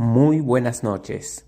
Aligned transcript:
Muy 0.00 0.40
buenas 0.40 0.84
noches. 0.84 1.44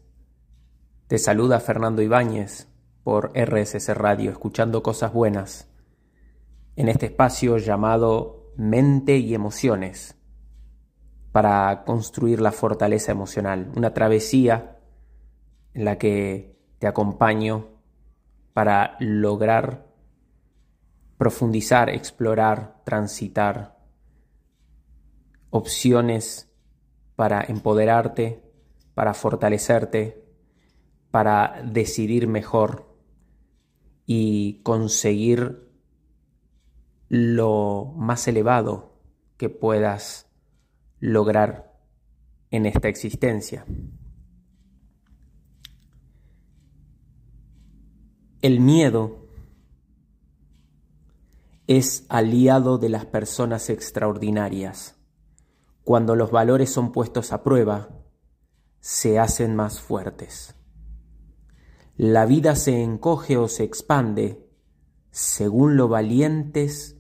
Te 1.07 1.19
saluda 1.19 1.61
Fernando 1.61 2.03
Ibáñez 2.03 2.67
por 3.05 3.31
RSS 3.33 3.97
Radio, 3.97 4.33
escuchando 4.33 4.83
cosas 4.83 5.13
buenas, 5.13 5.71
en 6.75 6.89
este 6.89 7.07
espacio 7.07 7.59
llamado 7.59 8.51
Mente 8.57 9.19
y 9.19 9.37
Emociones, 9.37 10.17
para 11.31 11.85
construir 11.85 12.41
la 12.41 12.51
fortaleza 12.51 13.13
emocional, 13.13 13.71
una 13.77 13.95
travesía 13.95 14.81
en 15.73 15.85
la 15.85 15.97
que 15.97 16.59
te 16.81 16.89
acompaño 16.89 17.69
para 18.53 18.97
lograr 18.99 19.87
profundizar, 21.19 21.89
explorar, 21.89 22.83
transitar 22.83 23.79
opciones 25.51 26.50
para 27.21 27.45
empoderarte, 27.47 28.43
para 28.95 29.13
fortalecerte, 29.13 30.25
para 31.11 31.63
decidir 31.67 32.27
mejor 32.27 32.97
y 34.07 34.63
conseguir 34.63 35.69
lo 37.11 37.93
más 37.95 38.27
elevado 38.27 38.95
que 39.37 39.51
puedas 39.51 40.31
lograr 40.99 41.79
en 42.51 42.65
esta 42.65 42.89
existencia. 42.89 43.67
El 48.41 48.61
miedo 48.61 49.29
es 51.67 52.07
aliado 52.09 52.79
de 52.79 52.89
las 52.89 53.05
personas 53.05 53.69
extraordinarias. 53.69 55.00
Cuando 55.85 56.15
los 56.17 56.31
valores 56.31 56.71
son 56.73 56.93
puestos 56.93 57.33
a 57.33 57.43
prueba, 57.43 57.89
se 58.81 59.19
hacen 59.19 59.57
más 59.57 59.81
fuertes. 59.81 60.55
La 61.97 62.25
vida 62.25 62.57
se 62.57 62.83
encoge 62.83 63.37
o 63.37 63.49
se 63.49 63.65
expande 63.65 64.49
según 65.11 65.77
lo 65.77 65.89
valientes 65.89 66.97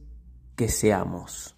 que 0.56 0.68
seamos. 0.68 1.56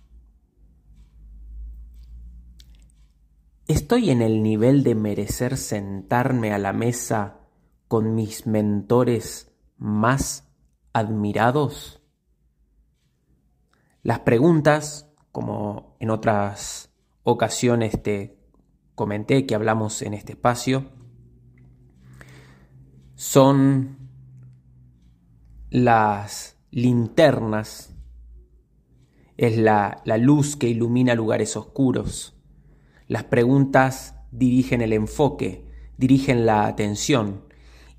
¿Estoy 3.66 4.10
en 4.10 4.22
el 4.22 4.42
nivel 4.42 4.84
de 4.84 4.94
merecer 4.94 5.56
sentarme 5.56 6.52
a 6.52 6.58
la 6.58 6.72
mesa 6.72 7.40
con 7.88 8.14
mis 8.14 8.46
mentores 8.46 9.50
más 9.76 10.48
admirados? 10.92 12.02
Las 14.02 14.20
preguntas, 14.20 15.10
como 15.32 15.96
en 16.00 16.10
otras 16.10 16.91
ocasiones 17.24 18.02
te 18.02 18.38
comenté 18.94 19.46
que 19.46 19.54
hablamos 19.54 20.02
en 20.02 20.14
este 20.14 20.32
espacio, 20.32 20.90
son 23.14 23.98
las 25.70 26.58
linternas, 26.70 27.94
es 29.36 29.56
la, 29.56 30.02
la, 30.04 30.18
luz 30.18 30.56
que 30.56 30.68
ilumina 30.68 31.14
lugares 31.14 31.56
oscuros. 31.56 32.36
Las 33.08 33.24
preguntas 33.24 34.14
dirigen 34.30 34.82
el 34.82 34.92
enfoque, 34.92 35.66
dirigen 35.96 36.46
la 36.46 36.66
atención, 36.66 37.44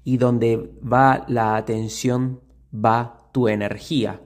y 0.04 0.18
donde 0.18 0.58
va 0.82 1.26
la 1.28 1.56
atención 1.56 2.42
va 2.74 3.30
tu 3.32 3.48
energía. 3.48 4.22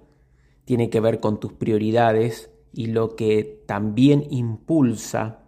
Tiene 0.66 0.90
que 0.90 1.00
ver 1.00 1.20
con 1.20 1.40
tus 1.40 1.54
prioridades 1.54 2.52
y 2.78 2.86
lo 2.86 3.16
que 3.16 3.64
también 3.66 4.28
impulsa 4.30 5.40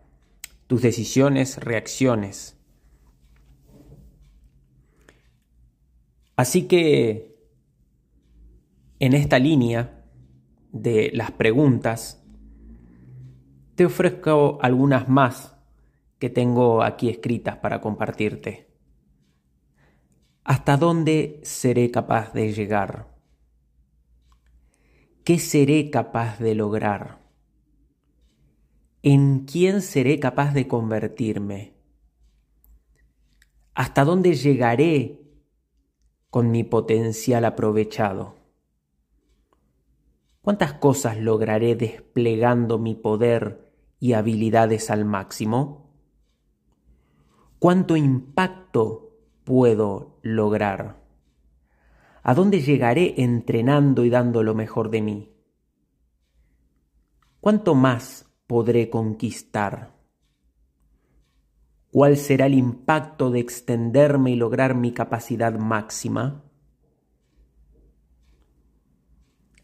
tus 0.65 0.81
decisiones, 0.81 1.59
reacciones. 1.59 2.57
Así 6.35 6.63
que 6.67 7.37
en 8.97 9.13
esta 9.13 9.37
línea 9.37 10.05
de 10.71 11.11
las 11.13 11.29
preguntas, 11.29 12.25
te 13.75 13.85
ofrezco 13.85 14.57
algunas 14.63 15.07
más 15.07 15.55
que 16.17 16.31
tengo 16.31 16.81
aquí 16.81 17.09
escritas 17.09 17.57
para 17.57 17.79
compartirte. 17.79 18.71
¿Hasta 20.43 20.77
dónde 20.77 21.41
seré 21.43 21.91
capaz 21.91 22.33
de 22.33 22.53
llegar? 22.53 23.18
¿Qué 25.29 25.37
seré 25.37 25.91
capaz 25.91 26.39
de 26.39 26.55
lograr? 26.55 27.19
¿En 29.03 29.45
quién 29.45 29.83
seré 29.83 30.19
capaz 30.19 30.55
de 30.55 30.67
convertirme? 30.67 31.75
¿Hasta 33.75 34.05
dónde 34.05 34.33
llegaré 34.33 35.21
con 36.31 36.49
mi 36.49 36.63
potencial 36.63 37.45
aprovechado? 37.45 38.37
¿Cuántas 40.41 40.73
cosas 40.73 41.19
lograré 41.19 41.75
desplegando 41.75 42.79
mi 42.79 42.95
poder 42.95 43.71
y 43.99 44.13
habilidades 44.13 44.89
al 44.89 45.05
máximo? 45.05 45.91
¿Cuánto 47.59 47.95
impacto 47.95 49.15
puedo 49.43 50.17
lograr? 50.23 51.08
¿A 52.21 52.33
dónde 52.33 52.61
llegaré 52.61 53.21
entrenando 53.21 54.03
y 54.03 54.09
dando 54.09 54.43
lo 54.43 54.53
mejor 54.53 54.89
de 54.89 55.01
mí? 55.01 55.33
¿Cuánto 57.39 57.75
más 57.75 58.29
podré 58.47 58.89
conquistar? 58.89 59.97
¿Cuál 61.91 62.17
será 62.17 62.45
el 62.45 62.53
impacto 62.53 63.31
de 63.31 63.39
extenderme 63.39 64.31
y 64.31 64.35
lograr 64.35 64.75
mi 64.75 64.91
capacidad 64.91 65.57
máxima? 65.57 66.43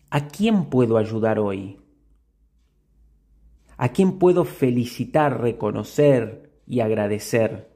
¿A 0.09 0.27
quién 0.27 0.69
puedo 0.69 0.97
ayudar 0.97 1.39
hoy? 1.39 1.81
¿A 3.77 3.89
quién 3.89 4.17
puedo 4.17 4.45
felicitar, 4.45 5.41
reconocer 5.41 6.61
y 6.65 6.79
agradecer? 6.79 7.74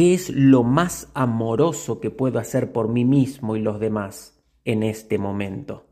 ¿Qué 0.00 0.14
es 0.14 0.30
lo 0.30 0.62
más 0.62 1.10
amoroso 1.12 2.00
que 2.00 2.10
puedo 2.10 2.38
hacer 2.38 2.72
por 2.72 2.88
mí 2.88 3.04
mismo 3.04 3.54
y 3.54 3.60
los 3.60 3.78
demás 3.78 4.42
en 4.64 4.82
este 4.82 5.18
momento? 5.18 5.88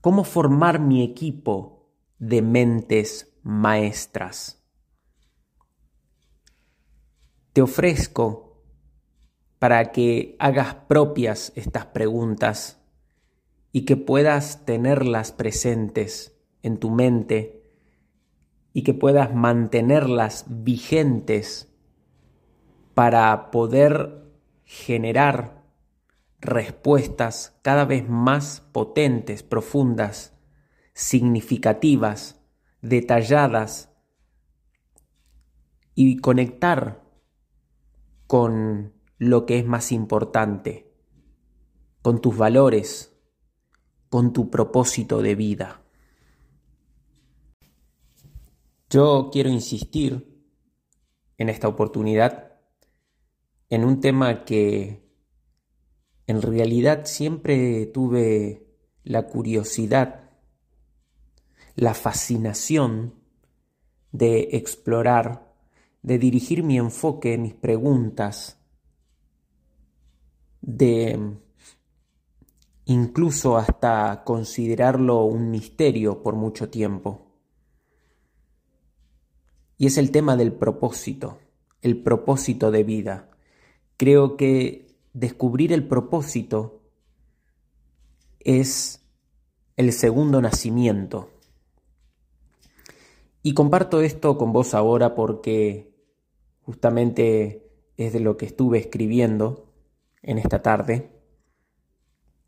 ¿Cómo 0.00 0.24
formar 0.24 0.80
mi 0.80 1.04
equipo 1.04 1.90
de 2.18 2.40
mentes 2.40 3.36
maestras? 3.42 4.64
Te 7.52 7.60
ofrezco 7.60 8.64
para 9.58 9.92
que 9.92 10.34
hagas 10.38 10.76
propias 10.88 11.52
estas 11.56 11.84
preguntas 11.84 12.80
y 13.70 13.84
que 13.84 13.98
puedas 13.98 14.64
tenerlas 14.64 15.30
presentes 15.30 16.40
en 16.62 16.78
tu 16.78 16.88
mente 16.88 17.61
y 18.72 18.82
que 18.82 18.94
puedas 18.94 19.34
mantenerlas 19.34 20.46
vigentes 20.48 21.72
para 22.94 23.50
poder 23.50 24.22
generar 24.64 25.62
respuestas 26.40 27.58
cada 27.62 27.84
vez 27.84 28.08
más 28.08 28.60
potentes, 28.72 29.42
profundas, 29.42 30.34
significativas, 30.94 32.40
detalladas 32.80 33.90
y 35.94 36.18
conectar 36.18 37.02
con 38.26 38.94
lo 39.18 39.46
que 39.46 39.58
es 39.58 39.66
más 39.66 39.92
importante, 39.92 40.90
con 42.00 42.20
tus 42.20 42.36
valores, 42.36 43.14
con 44.08 44.32
tu 44.32 44.50
propósito 44.50 45.22
de 45.22 45.34
vida. 45.34 45.81
Yo 48.92 49.30
quiero 49.32 49.48
insistir 49.48 50.44
en 51.38 51.48
esta 51.48 51.66
oportunidad 51.66 52.60
en 53.70 53.86
un 53.86 54.02
tema 54.02 54.44
que 54.44 55.08
en 56.26 56.42
realidad 56.42 57.06
siempre 57.06 57.86
tuve 57.86 58.66
la 59.02 59.28
curiosidad, 59.28 60.28
la 61.74 61.94
fascinación 61.94 63.14
de 64.10 64.50
explorar, 64.52 65.54
de 66.02 66.18
dirigir 66.18 66.62
mi 66.62 66.76
enfoque, 66.76 67.38
mis 67.38 67.54
preguntas, 67.54 68.58
de 70.60 71.38
incluso 72.84 73.56
hasta 73.56 74.22
considerarlo 74.22 75.24
un 75.24 75.50
misterio 75.50 76.22
por 76.22 76.34
mucho 76.34 76.68
tiempo. 76.68 77.31
Y 79.82 79.86
es 79.86 79.98
el 79.98 80.12
tema 80.12 80.36
del 80.36 80.52
propósito, 80.52 81.40
el 81.80 82.00
propósito 82.00 82.70
de 82.70 82.84
vida. 82.84 83.30
Creo 83.96 84.36
que 84.36 84.94
descubrir 85.12 85.72
el 85.72 85.88
propósito 85.88 86.82
es 88.38 89.04
el 89.76 89.92
segundo 89.92 90.40
nacimiento. 90.40 91.30
Y 93.42 93.54
comparto 93.54 94.02
esto 94.02 94.38
con 94.38 94.52
vos 94.52 94.72
ahora 94.72 95.16
porque 95.16 95.92
justamente 96.60 97.68
es 97.96 98.12
de 98.12 98.20
lo 98.20 98.36
que 98.36 98.46
estuve 98.46 98.78
escribiendo 98.78 99.74
en 100.22 100.38
esta 100.38 100.62
tarde 100.62 101.10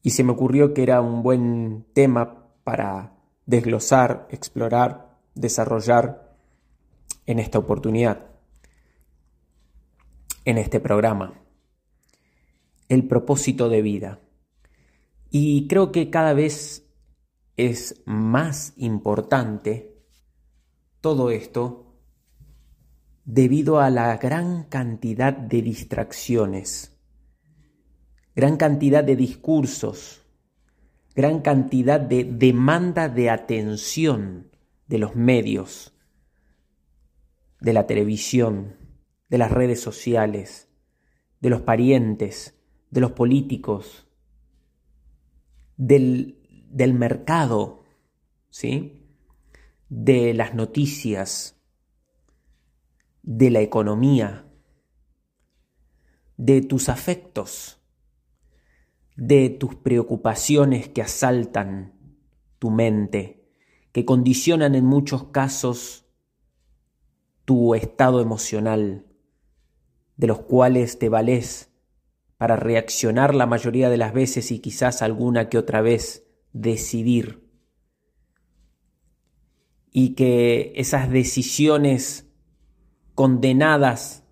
y 0.03 0.11
se 0.11 0.23
me 0.23 0.31
ocurrió 0.31 0.73
que 0.73 0.85
era 0.85 1.01
un 1.01 1.25
buen 1.25 1.85
tema 1.95 2.55
para 2.63 3.17
desglosar, 3.45 4.29
explorar, 4.31 5.19
desarrollar 5.35 6.24
en 7.27 7.39
esta 7.39 7.59
oportunidad, 7.59 8.31
en 10.45 10.59
este 10.59 10.81
programa. 10.81 11.41
El 12.89 13.09
propósito 13.09 13.69
de 13.69 13.83
vida. 13.83 14.21
Y 15.31 15.67
creo 15.69 15.91
que 15.91 16.11
cada 16.11 16.35
vez 16.35 16.85
es 17.57 18.03
más 18.05 18.73
importante 18.77 19.97
todo 21.01 21.31
esto 21.31 21.85
debido 23.25 23.81
a 23.81 23.91
la 23.91 24.17
gran 24.19 24.65
cantidad 24.65 25.33
de 25.33 25.63
distracciones, 25.63 26.99
gran 28.35 28.57
cantidad 28.57 29.03
de 29.03 29.17
discursos, 29.17 30.23
gran 31.15 31.41
cantidad 31.41 32.01
de 32.01 32.25
demanda 32.25 33.09
de 33.09 33.31
atención 33.31 34.51
de 34.87 34.99
los 34.99 35.15
medios, 35.15 35.94
de 37.65 37.73
la 37.73 37.87
televisión, 37.87 38.77
de 39.31 39.39
las 39.39 39.51
redes 39.51 39.81
sociales, 39.81 40.69
de 41.41 41.49
los 41.49 41.63
parientes, 41.63 42.61
de 42.91 43.01
los 43.01 43.13
políticos, 43.13 44.07
del, 45.79 46.67
del 46.69 46.93
mercado, 46.93 47.83
¿sí? 48.51 49.09
de 49.89 50.35
las 50.35 50.55
noticias, 50.55 51.59
de 53.23 53.49
la 53.49 53.63
economía, 53.63 54.47
de 56.37 56.61
tus 56.61 56.91
afectos, 56.91 57.81
de 59.17 59.49
tus 59.49 59.75
preocupaciones 59.75 60.91
que 60.91 61.01
asaltan 61.01 61.95
tu 62.59 62.71
mente, 62.71 63.49
que 63.93 64.05
condicionan 64.05 64.75
en 64.75 64.85
muchos 64.85 65.25
casos 65.29 66.04
tu 67.45 67.75
estado 67.75 68.21
emocional, 68.21 69.07
de 70.17 70.27
los 70.27 70.41
cuales 70.41 70.99
te 70.99 71.09
vales 71.09 71.71
para 72.39 72.57
reaccionar 72.57 73.35
la 73.35 73.47
mayoría 73.47 73.89
de 73.91 73.97
las 73.97 74.13
veces 74.13 74.51
y 74.51 74.59
quizás 74.59 75.03
alguna 75.03 75.49
que 75.49 75.59
otra 75.59 75.81
vez 75.81 76.27
decidir. 76.53 77.43
Y 79.91 80.15
que 80.15 80.73
esas 80.77 81.11
decisiones 81.11 82.27
condenadas 83.15 84.25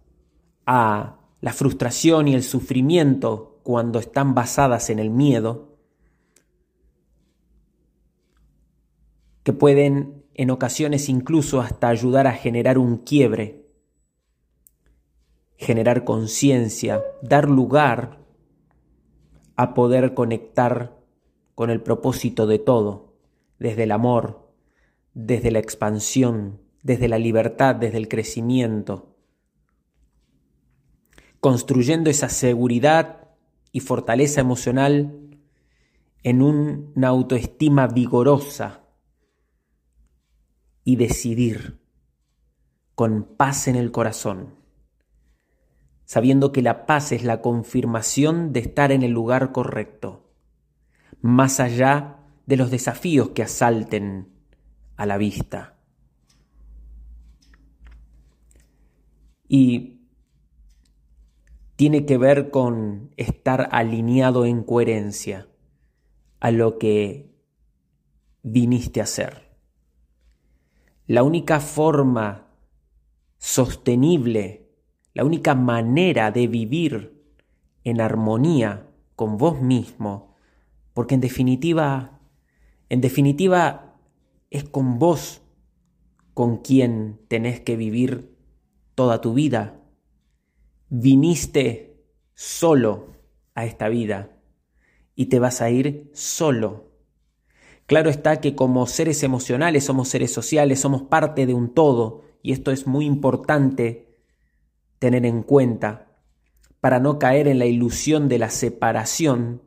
a 0.66 1.20
la 1.40 1.52
frustración 1.52 2.28
y 2.28 2.34
el 2.34 2.42
sufrimiento 2.42 3.60
cuando 3.62 3.98
están 3.98 4.34
basadas 4.34 4.90
en 4.90 4.98
el 4.98 5.10
miedo, 5.10 5.78
que 9.42 9.52
pueden 9.52 10.21
en 10.34 10.50
ocasiones 10.50 11.08
incluso 11.08 11.60
hasta 11.60 11.88
ayudar 11.88 12.26
a 12.26 12.32
generar 12.32 12.78
un 12.78 12.98
quiebre, 12.98 13.66
generar 15.56 16.04
conciencia, 16.04 17.02
dar 17.22 17.48
lugar 17.48 18.18
a 19.56 19.74
poder 19.74 20.14
conectar 20.14 20.98
con 21.54 21.70
el 21.70 21.82
propósito 21.82 22.46
de 22.46 22.58
todo, 22.58 23.14
desde 23.58 23.84
el 23.84 23.92
amor, 23.92 24.50
desde 25.14 25.50
la 25.50 25.58
expansión, 25.58 26.60
desde 26.82 27.08
la 27.08 27.18
libertad, 27.18 27.76
desde 27.76 27.98
el 27.98 28.08
crecimiento, 28.08 29.14
construyendo 31.40 32.10
esa 32.10 32.28
seguridad 32.28 33.28
y 33.70 33.80
fortaleza 33.80 34.40
emocional 34.40 35.18
en 36.22 36.42
una 36.42 37.08
autoestima 37.08 37.86
vigorosa 37.86 38.81
y 40.84 40.96
decidir 40.96 41.80
con 42.94 43.24
paz 43.24 43.68
en 43.68 43.76
el 43.76 43.90
corazón, 43.90 44.54
sabiendo 46.04 46.52
que 46.52 46.62
la 46.62 46.86
paz 46.86 47.12
es 47.12 47.24
la 47.24 47.40
confirmación 47.40 48.52
de 48.52 48.60
estar 48.60 48.92
en 48.92 49.02
el 49.02 49.12
lugar 49.12 49.52
correcto, 49.52 50.30
más 51.20 51.60
allá 51.60 52.18
de 52.46 52.56
los 52.56 52.70
desafíos 52.70 53.30
que 53.30 53.42
asalten 53.42 54.28
a 54.96 55.06
la 55.06 55.16
vista. 55.16 55.72
y 59.54 60.00
tiene 61.76 62.06
que 62.06 62.16
ver 62.16 62.50
con 62.50 63.10
estar 63.18 63.68
alineado 63.70 64.46
en 64.46 64.62
coherencia 64.62 65.46
a 66.40 66.50
lo 66.50 66.78
que 66.78 67.36
viniste 68.42 69.00
a 69.00 69.02
hacer. 69.02 69.41
La 71.06 71.22
única 71.24 71.58
forma 71.58 72.46
sostenible, 73.38 74.70
la 75.14 75.24
única 75.24 75.54
manera 75.54 76.30
de 76.30 76.46
vivir 76.46 77.24
en 77.82 78.00
armonía 78.00 78.88
con 79.16 79.36
vos 79.36 79.60
mismo, 79.60 80.36
porque 80.94 81.16
en 81.16 81.20
definitiva, 81.20 82.20
en 82.88 83.00
definitiva 83.00 83.98
es 84.50 84.64
con 84.64 84.98
vos 84.98 85.42
con 86.34 86.58
quien 86.58 87.20
tenés 87.28 87.60
que 87.60 87.76
vivir 87.76 88.36
toda 88.94 89.20
tu 89.20 89.34
vida. 89.34 89.80
Viniste 90.88 92.06
solo 92.34 93.08
a 93.54 93.64
esta 93.64 93.88
vida 93.88 94.38
y 95.14 95.26
te 95.26 95.38
vas 95.38 95.60
a 95.62 95.70
ir 95.70 96.10
solo. 96.14 96.91
Claro 97.92 98.08
está 98.08 98.40
que 98.40 98.54
como 98.54 98.86
seres 98.86 99.22
emocionales 99.22 99.84
somos 99.84 100.08
seres 100.08 100.32
sociales, 100.32 100.80
somos 100.80 101.02
parte 101.02 101.44
de 101.44 101.52
un 101.52 101.74
todo 101.74 102.22
y 102.42 102.52
esto 102.52 102.70
es 102.70 102.86
muy 102.86 103.04
importante 103.04 104.16
tener 104.98 105.26
en 105.26 105.42
cuenta 105.42 106.10
para 106.80 107.00
no 107.00 107.18
caer 107.18 107.48
en 107.48 107.58
la 107.58 107.66
ilusión 107.66 108.30
de 108.30 108.38
la 108.38 108.48
separación, 108.48 109.60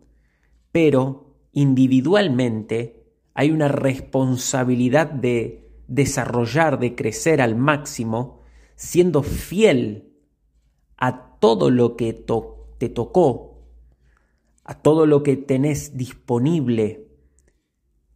pero 0.72 1.36
individualmente 1.52 3.06
hay 3.36 3.52
una 3.52 3.68
responsabilidad 3.68 5.06
de 5.06 5.70
desarrollar, 5.88 6.80
de 6.80 6.96
crecer 6.96 7.44
al 7.44 7.56
máximo 7.56 8.42
siendo 8.76 9.22
fiel 9.22 10.16
a 10.98 11.38
todo 11.38 11.70
lo 11.70 11.96
que 11.96 12.12
te 12.80 12.90
tocó, 12.90 13.68
a 14.64 14.82
todo 14.82 15.06
lo 15.06 15.22
que 15.22 15.38
tenés 15.38 15.96
disponible 15.96 17.05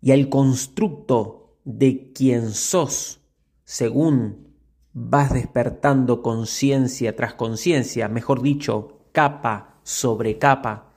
y 0.01 0.11
al 0.11 0.29
constructo 0.29 1.57
de 1.65 2.11
quien 2.13 2.51
sos 2.51 3.21
según 3.63 4.49
vas 4.93 5.33
despertando 5.33 6.21
conciencia 6.21 7.15
tras 7.15 7.35
conciencia, 7.35 8.07
mejor 8.07 8.41
dicho, 8.41 8.99
capa 9.11 9.79
sobre 9.83 10.37
capa, 10.37 10.91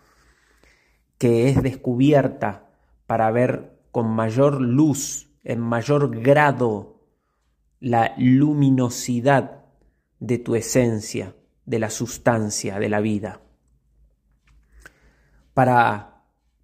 que 1.19 1.49
es 1.49 1.63
descubierta 1.63 2.71
para 3.07 3.31
ver 3.31 3.79
con 3.91 4.09
mayor 4.09 4.61
luz, 4.61 5.29
en 5.45 5.61
mayor 5.61 6.21
grado, 6.21 7.01
la 7.81 8.15
luminosidad 8.17 9.67
de 10.19 10.39
tu 10.39 10.55
esencia, 10.55 11.35
de 11.67 11.79
la 11.79 11.91
sustancia, 11.91 12.79
de 12.79 12.89
la 12.89 13.01
vida. 13.01 13.41
Para 15.53 16.12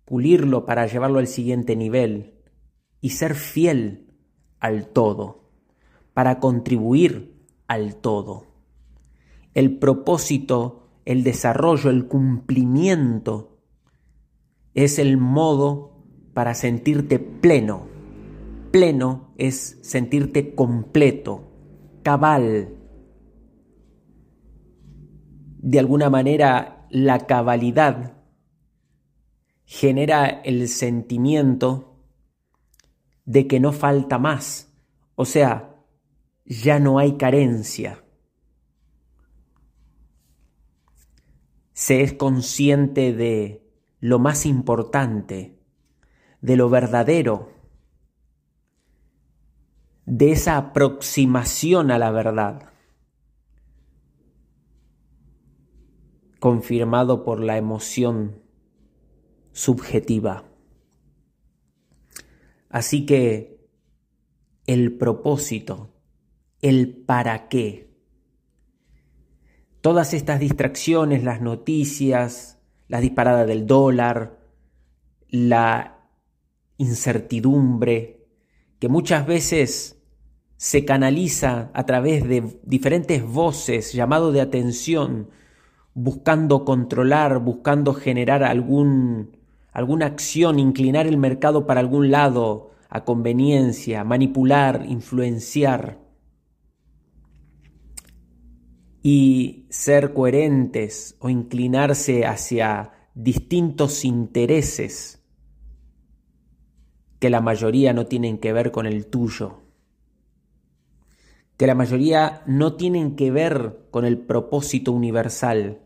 pulirlo, 0.09 0.65
para 0.65 0.87
llevarlo 0.87 1.19
al 1.19 1.27
siguiente 1.27 1.77
nivel 1.77 2.35
y 3.01 3.11
ser 3.11 3.35
fiel 3.35 4.15
al 4.59 4.89
todo, 4.89 5.51
para 6.15 6.41
contribuir 6.41 7.45
al 7.67 7.97
todo. 7.97 8.47
El 9.55 9.79
propósito, 9.79 10.89
el 11.05 11.23
desarrollo, 11.23 11.91
el 11.91 12.07
cumplimiento 12.07 13.59
es 14.75 14.99
el 14.99 15.17
modo 15.17 16.05
para 16.33 16.55
sentirte 16.55 17.19
pleno 17.19 17.89
Pleno 18.71 19.33
es 19.39 19.79
sentirte 19.81 20.55
completo, 20.55 21.51
cabal. 22.03 22.69
De 25.59 25.79
alguna 25.79 26.11
manera, 26.11 26.87
la 26.91 27.21
cabalidad 27.27 28.18
genera 29.71 30.27
el 30.27 30.67
sentimiento 30.67 31.95
de 33.27 33.47
que 33.47 33.61
no 33.61 33.73
falta 33.75 34.19
más, 34.19 34.73
o 35.15 35.27
sea, 35.27 35.77
ya 36.47 36.81
no 36.81 36.99
hay 36.99 37.19
carencia. 37.19 38.03
Se 41.75 42.01
es 42.01 42.15
consciente 42.15 43.13
de 43.13 43.63
lo 44.01 44.19
más 44.19 44.47
importante, 44.47 45.59
de 46.41 46.57
lo 46.57 46.71
verdadero, 46.71 47.53
de 50.07 50.33
esa 50.33 50.57
aproximación 50.57 51.91
a 51.91 51.99
la 51.99 52.11
verdad, 52.11 52.71
confirmado 56.41 57.23
por 57.23 57.41
la 57.41 57.59
emoción 57.59 58.48
subjetiva. 59.59 60.45
Así 62.69 63.07
que 63.07 63.67
el 64.67 64.97
propósito, 64.97 65.91
el 66.63 66.95
para 66.95 67.49
qué, 67.49 67.91
todas 69.81 70.15
estas 70.15 70.39
distracciones, 70.39 71.25
las 71.25 71.41
noticias, 71.41 72.61
la 72.87 73.01
disparada 73.01 73.47
del 73.47 73.67
dólar, 73.67 74.39
la 75.29 76.07
incertidumbre, 76.77 78.29
que 78.79 78.89
muchas 78.89 79.27
veces 79.27 80.01
se 80.57 80.85
canaliza 80.85 81.73
a 81.75 81.85
través 81.85 82.29
de 82.29 82.61
diferentes 82.63 83.25
voces, 83.25 83.93
llamado 83.93 84.31
de 84.31 84.41
atención, 84.41 85.31
buscando 85.95 86.65
controlar, 86.65 87.41
buscando 87.41 87.93
generar 87.93 88.45
algún, 88.45 89.38
alguna 89.79 90.07
acción, 90.07 90.59
inclinar 90.59 91.07
el 91.07 91.17
mercado 91.17 91.67
para 91.67 91.81
algún 91.81 92.11
lado, 92.11 92.71
a 92.89 93.05
conveniencia, 93.05 94.05
manipular, 94.05 94.85
influenciar. 94.89 95.99
Y 99.03 99.67
ser 99.71 100.13
coherentes 100.13 101.17
o 101.21 101.29
inclinarse 101.31 102.27
hacia 102.27 102.93
distintos 103.15 104.05
intereses 104.05 105.23
que 107.19 107.31
la 107.31 107.41
mayoría 107.41 107.93
no 107.93 108.07
tienen 108.07 108.39
que 108.39 108.53
ver 108.53 108.71
con 108.71 108.87
el 108.87 109.07
tuyo 109.07 109.69
que 111.59 111.67
la 111.67 111.75
mayoría 111.75 112.43
no 112.47 112.75
tienen 112.75 113.17
que 113.17 113.33
ver 113.33 113.81
con 113.91 114.05
el 114.07 114.17
propósito 114.17 114.93
universal, 114.93 115.81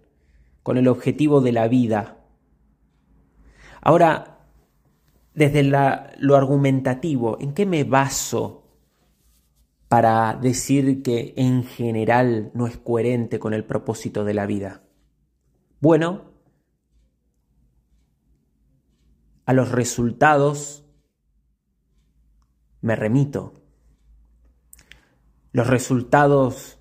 con 0.63 0.77
el 0.77 0.87
objetivo 0.87 1.41
de 1.41 1.53
la 1.53 1.67
vida. 1.67 2.22
Ahora, 3.83 4.39
desde 5.35 5.63
lo 5.63 6.37
argumentativo, 6.37 7.37
¿en 7.41 7.53
qué 7.53 7.67
me 7.67 7.85
baso 7.85 8.65
para 9.89 10.35
decir 10.35 11.03
que 11.03 11.35
en 11.37 11.65
general 11.65 12.51
no 12.55 12.67
es 12.67 12.79
coherente 12.79 13.39
con 13.39 13.53
el 13.53 13.65
propósito 13.67 14.25
de 14.25 14.33
la 14.33 14.47
vida? 14.47 14.83
Bueno, 15.81 16.33
a 19.45 19.53
los 19.53 19.71
resultados 19.71 20.87
me 22.81 22.97
remito 22.97 23.63
los 25.53 25.67
resultados 25.67 26.79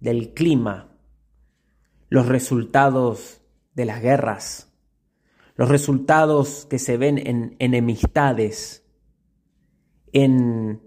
del 0.00 0.34
clima, 0.34 0.88
los 2.08 2.26
resultados 2.26 3.40
de 3.74 3.84
las 3.84 4.02
guerras, 4.02 4.69
los 5.60 5.68
resultados 5.68 6.66
que 6.70 6.78
se 6.78 6.96
ven 6.96 7.18
en 7.18 7.54
enemistades, 7.58 8.82
en 10.10 10.80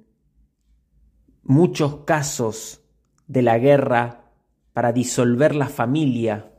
muchos 1.44 1.98
casos 2.06 2.82
de 3.27 3.44
la 3.44 3.60
guerra 3.60 4.34
para 4.74 4.92
disolver 4.92 5.53
la 5.53 5.68
familia 5.68 6.51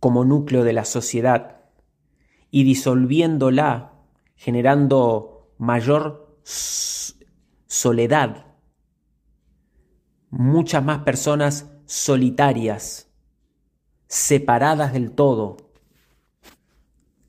como 0.00 0.24
núcleo 0.24 0.64
de 0.64 0.72
la 0.72 0.86
sociedad 0.86 1.66
y 2.50 2.64
disolviéndola 2.64 3.92
generando 4.34 5.52
mayor 5.58 6.40
soledad, 7.66 8.46
muchas 10.30 10.82
más 10.82 11.00
personas 11.00 11.70
solitarias, 11.84 13.11
separadas 14.12 14.92
del 14.92 15.12
todo, 15.12 15.56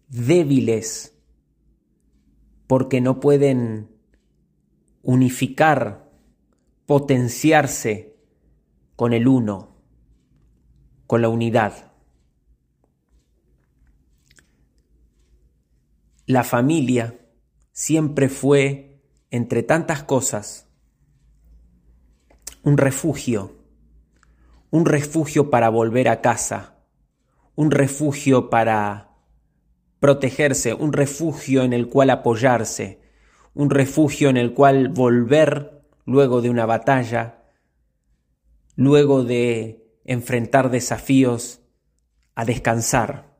débiles, 0.09 1.17
porque 2.67 2.99
no 2.99 3.21
pueden 3.21 3.89
unificar, 5.01 6.11
potenciarse 6.85 8.17
con 8.97 9.13
el 9.13 9.29
uno, 9.29 9.77
con 11.07 11.21
la 11.21 11.29
unidad. 11.29 11.93
La 16.25 16.43
familia 16.43 17.17
siempre 17.71 18.27
fue 18.27 19.01
entre 19.31 19.63
tantas 19.63 20.03
cosas, 20.03 20.67
un 22.61 22.77
refugio, 22.77 23.55
un 24.69 24.85
refugio 24.85 25.49
para 25.49 25.69
volver 25.69 26.09
a 26.09 26.19
casa, 26.19 26.72
un 27.55 27.71
refugio 27.71 28.49
para 28.49 29.09
protegerse, 29.99 30.73
un 30.73 30.93
refugio 30.93 31.63
en 31.63 31.73
el 31.73 31.87
cual 31.87 32.09
apoyarse, 32.09 33.01
un 33.53 33.69
refugio 33.69 34.29
en 34.29 34.37
el 34.37 34.53
cual 34.53 34.89
volver 34.89 35.83
luego 36.05 36.41
de 36.41 36.49
una 36.49 36.65
batalla, 36.65 37.43
luego 38.75 39.23
de 39.23 39.87
enfrentar 40.03 40.71
desafíos, 40.71 41.61
a 42.35 42.45
descansar. 42.45 43.31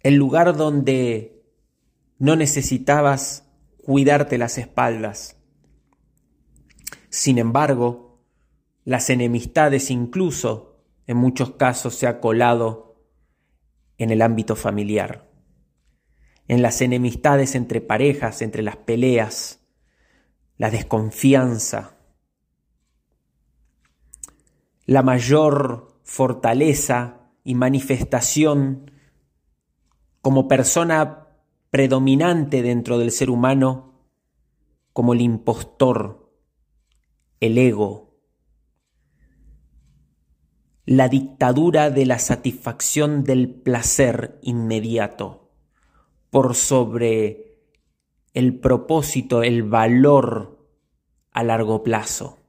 El 0.00 0.16
lugar 0.16 0.56
donde 0.56 1.42
no 2.18 2.36
necesitabas 2.36 3.46
cuidarte 3.82 4.38
las 4.38 4.58
espaldas. 4.58 5.36
Sin 7.08 7.38
embargo, 7.38 8.20
las 8.84 9.10
enemistades 9.10 9.90
incluso 9.90 10.69
en 11.10 11.16
muchos 11.16 11.54
casos 11.54 11.96
se 11.96 12.06
ha 12.06 12.20
colado 12.20 12.94
en 13.98 14.10
el 14.10 14.22
ámbito 14.22 14.54
familiar, 14.54 15.28
en 16.46 16.62
las 16.62 16.80
enemistades 16.82 17.56
entre 17.56 17.80
parejas, 17.80 18.42
entre 18.42 18.62
las 18.62 18.76
peleas, 18.76 19.58
la 20.56 20.70
desconfianza, 20.70 21.96
la 24.86 25.02
mayor 25.02 25.98
fortaleza 26.04 27.32
y 27.42 27.56
manifestación 27.56 28.92
como 30.22 30.46
persona 30.46 31.26
predominante 31.70 32.62
dentro 32.62 32.98
del 32.98 33.10
ser 33.10 33.30
humano 33.30 34.06
como 34.92 35.12
el 35.14 35.22
impostor, 35.22 36.32
el 37.40 37.58
ego, 37.58 38.09
la 40.90 41.08
dictadura 41.08 41.88
de 41.88 42.04
la 42.04 42.18
satisfacción 42.18 43.22
del 43.22 43.48
placer 43.48 44.40
inmediato. 44.42 45.52
Por 46.30 46.56
sobre 46.56 47.60
el 48.34 48.58
propósito, 48.58 49.44
el 49.44 49.62
valor 49.62 50.66
a 51.30 51.44
largo 51.44 51.84
plazo, 51.84 52.40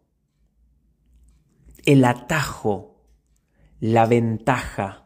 el 1.86 2.04
atajo, 2.04 3.06
la 3.80 4.08
ventaja, 4.08 5.06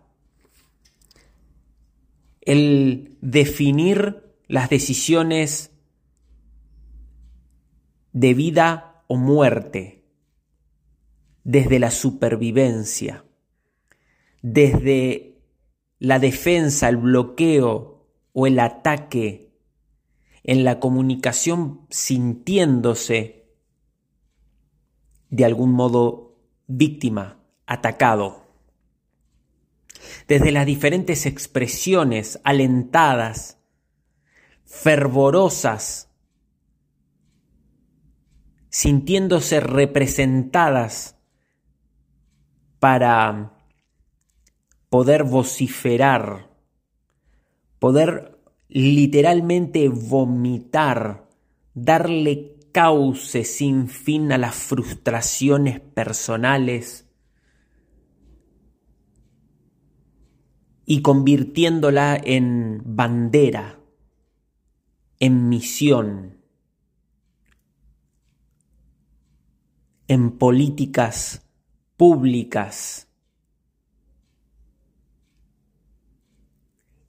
el 2.39 3.17
definir 3.19 4.33
las 4.47 4.69
decisiones 4.69 5.71
de 8.13 8.33
vida 8.33 9.03
o 9.07 9.17
muerte 9.17 10.04
desde 11.45 11.77
la 11.77 11.91
supervivencia, 11.91 13.23
desde 14.41 15.37
la 15.99 16.19
defensa, 16.19 16.89
el 16.89 16.97
bloqueo 16.97 18.07
o 18.33 18.47
el 18.47 18.59
ataque, 18.59 19.53
en 20.43 20.63
la 20.63 20.79
comunicación 20.79 21.87
sintiéndose 21.89 23.47
de 25.29 25.45
algún 25.45 25.71
modo 25.71 26.35
víctima, 26.67 27.39
atacado. 27.65 28.45
Desde 30.27 30.51
las 30.51 30.65
diferentes 30.65 31.25
expresiones 31.25 32.39
alentadas, 32.43 33.59
fervorosas, 34.65 36.09
sintiéndose 38.69 39.59
representadas 39.59 41.14
para 42.85 43.51
poder 44.89 45.23
vociferar, 45.23 46.51
poder 47.79 48.39
literalmente 48.67 49.89
vomitar, 49.89 51.27
darle 51.73 52.59
cauce 52.71 53.43
sin 53.43 53.89
fin 53.89 54.31
a 54.31 54.37
las 54.37 54.53
frustraciones 54.53 55.79
personales, 55.79 57.09
y 60.85 61.01
convirtiéndola 61.01 62.21
en 62.23 62.83
bandera, 62.85 63.79
en 65.19 65.49
misión, 65.49 66.37
en 70.07 70.37
políticas 70.37 71.44
públicas. 71.97 73.07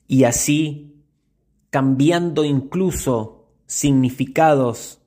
Y 0.06 0.24
así, 0.24 1.02
cambiando 1.70 2.44
incluso 2.44 3.50
significados, 3.66 5.00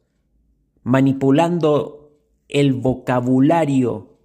manipulando 0.83 2.11
el 2.49 2.73
vocabulario, 2.73 4.17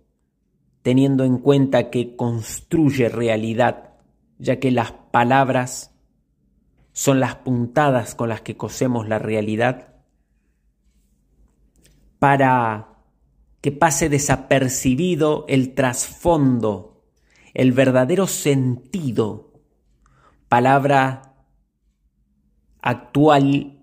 teniendo 0.83 1.25
en 1.25 1.39
cuenta 1.39 1.91
que 1.91 2.17
construye 2.17 3.09
realidad, 3.09 3.95
ya 4.39 4.59
que 4.59 4.71
las 4.71 4.93
palabras 4.93 5.95
son 6.93 7.21
las 7.21 7.37
puntadas 7.37 8.15
con 8.15 8.29
las 8.29 8.41
que 8.41 8.57
cosemos 8.57 9.09
la 9.09 9.19
realidad, 9.19 9.95
para 12.19 12.94
que 13.65 13.73
pase 13.73 14.11
desapercibido 14.11 15.47
el 15.49 15.75
trasfondo, 15.75 17.03
el 17.55 17.73
verdadero 17.73 18.27
sentido, 18.27 19.55
palabra 20.51 21.35
actual 22.83 23.83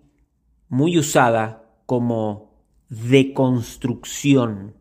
muy 0.70 1.00
usada 1.00 1.74
como 1.88 2.64
deconstrucción, 2.90 4.76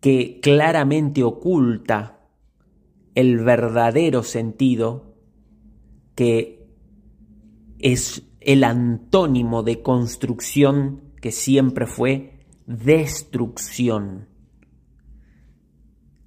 que 0.00 0.40
claramente 0.42 1.22
oculta 1.22 2.20
el 3.14 3.40
verdadero 3.40 4.22
sentido 4.22 5.14
que 6.14 6.70
es 7.80 8.22
el 8.40 8.64
antónimo 8.64 9.62
de 9.62 9.82
construcción 9.82 11.03
que 11.24 11.32
siempre 11.32 11.86
fue 11.86 12.44
destrucción, 12.66 14.28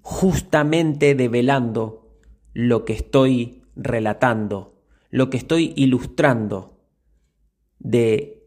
justamente 0.01 1.13
develando 1.13 2.17
lo 2.51 2.83
que 2.83 2.93
estoy 2.93 3.61
relatando, 3.75 4.81
lo 5.11 5.29
que 5.29 5.37
estoy 5.37 5.71
ilustrando 5.75 6.83
de 7.77 8.43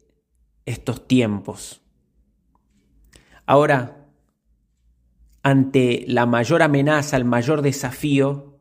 estos 0.66 1.07
tiempos. 1.07 1.83
Ahora, 3.47 4.09
ante 5.45 6.04
la 6.09 6.26
mayor 6.26 6.64
amenaza, 6.64 7.16
el 7.16 7.25
mayor 7.25 7.62
desafío, 7.62 8.59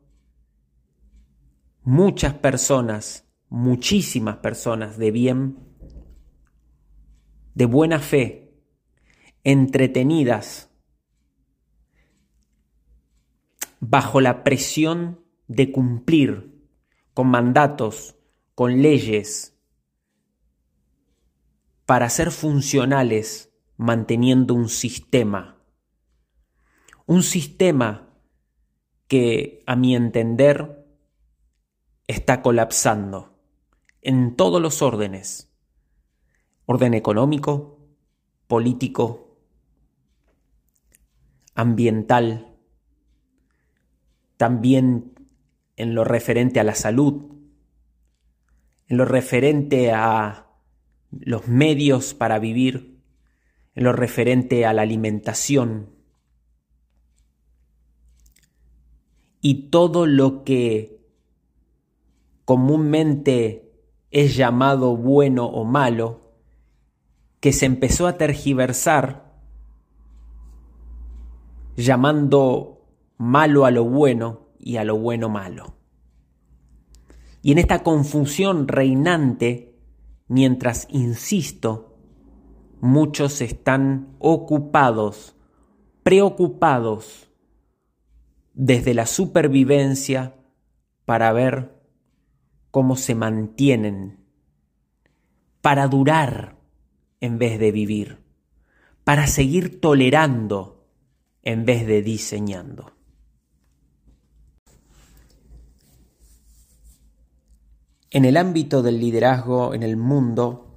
muchas 1.82 2.34
personas, 2.34 3.28
muchísimas 3.48 4.36
personas 4.36 4.96
de 4.96 5.10
bien, 5.10 5.69
de 7.54 7.64
buena 7.66 7.98
fe, 7.98 8.54
entretenidas, 9.44 10.70
bajo 13.80 14.20
la 14.20 14.44
presión 14.44 15.24
de 15.48 15.72
cumplir 15.72 16.68
con 17.14 17.28
mandatos, 17.28 18.16
con 18.54 18.82
leyes, 18.82 19.56
para 21.86 22.08
ser 22.08 22.30
funcionales 22.30 23.52
manteniendo 23.76 24.54
un 24.54 24.68
sistema. 24.68 25.58
Un 27.06 27.22
sistema 27.22 28.14
que, 29.08 29.64
a 29.66 29.74
mi 29.74 29.96
entender, 29.96 30.86
está 32.06 32.42
colapsando 32.42 33.40
en 34.02 34.36
todos 34.36 34.62
los 34.62 34.82
órdenes 34.82 35.49
orden 36.70 36.94
económico, 36.94 37.80
político, 38.46 39.36
ambiental, 41.56 42.54
también 44.36 45.14
en 45.74 45.96
lo 45.96 46.04
referente 46.04 46.60
a 46.60 46.64
la 46.64 46.76
salud, 46.76 47.24
en 48.86 48.96
lo 48.96 49.04
referente 49.04 49.90
a 49.90 50.46
los 51.10 51.48
medios 51.48 52.14
para 52.14 52.38
vivir, 52.38 53.02
en 53.74 53.82
lo 53.82 53.92
referente 53.92 54.64
a 54.64 54.72
la 54.72 54.82
alimentación. 54.82 55.90
Y 59.40 59.70
todo 59.70 60.06
lo 60.06 60.44
que 60.44 61.00
comúnmente 62.44 63.72
es 64.12 64.36
llamado 64.36 64.96
bueno 64.96 65.46
o 65.46 65.64
malo, 65.64 66.29
que 67.40 67.52
se 67.52 67.66
empezó 67.66 68.06
a 68.06 68.18
tergiversar 68.18 69.32
llamando 71.76 72.86
malo 73.16 73.64
a 73.64 73.70
lo 73.70 73.84
bueno 73.84 74.48
y 74.58 74.76
a 74.76 74.84
lo 74.84 74.98
bueno 74.98 75.28
malo. 75.30 75.74
Y 77.42 77.52
en 77.52 77.58
esta 77.58 77.82
confusión 77.82 78.68
reinante, 78.68 79.78
mientras 80.28 80.86
insisto, 80.90 81.96
muchos 82.80 83.40
están 83.40 84.14
ocupados, 84.18 85.34
preocupados 86.02 87.30
desde 88.52 88.92
la 88.92 89.06
supervivencia 89.06 90.36
para 91.06 91.32
ver 91.32 91.80
cómo 92.70 92.96
se 92.96 93.14
mantienen, 93.14 94.18
para 95.62 95.88
durar 95.88 96.59
en 97.20 97.38
vez 97.38 97.58
de 97.58 97.72
vivir, 97.72 98.18
para 99.04 99.26
seguir 99.26 99.80
tolerando 99.80 100.86
en 101.42 101.64
vez 101.64 101.86
de 101.86 102.02
diseñando. 102.02 102.92
En 108.10 108.24
el 108.24 108.36
ámbito 108.36 108.82
del 108.82 108.98
liderazgo 108.98 109.72
en 109.72 109.82
el 109.82 109.96
mundo, 109.96 110.74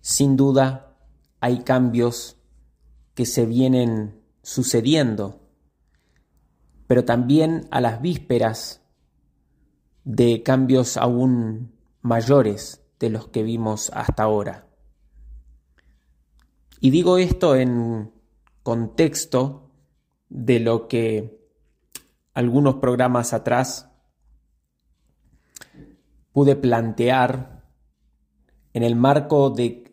sin 0.00 0.36
duda 0.36 0.96
hay 1.40 1.60
cambios 1.60 2.36
que 3.14 3.26
se 3.26 3.46
vienen 3.46 4.20
sucediendo, 4.42 5.40
pero 6.86 7.04
también 7.04 7.68
a 7.70 7.80
las 7.80 8.00
vísperas 8.00 8.82
de 10.04 10.42
cambios 10.42 10.96
aún 10.96 11.76
mayores 12.00 12.82
de 12.98 13.10
los 13.10 13.28
que 13.28 13.42
vimos 13.42 13.90
hasta 13.94 14.22
ahora. 14.22 14.67
Y 16.80 16.90
digo 16.90 17.18
esto 17.18 17.56
en 17.56 18.12
contexto 18.62 19.70
de 20.28 20.60
lo 20.60 20.88
que 20.88 21.38
algunos 22.34 22.76
programas 22.76 23.32
atrás 23.32 23.90
pude 26.32 26.54
plantear 26.54 27.64
en 28.72 28.82
el 28.82 28.94
marco 28.94 29.50
de 29.50 29.92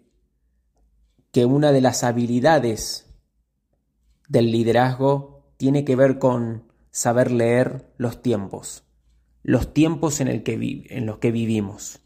que 1.32 1.45
una 1.45 1.71
de 1.71 1.82
las 1.82 2.04
habilidades 2.04 3.12
del 4.28 4.52
liderazgo 4.52 5.43
tiene 5.58 5.86
que 5.86 5.95
ver 5.95 6.19
con 6.19 6.71
saber 6.91 7.32
leer 7.32 7.91
los 7.98 8.21
tiempos, 8.21 8.84
los 9.43 9.74
tiempos 9.74 10.21
en, 10.21 10.28
los 11.06 11.17
que 11.17 11.32
vivimos. 11.32 12.02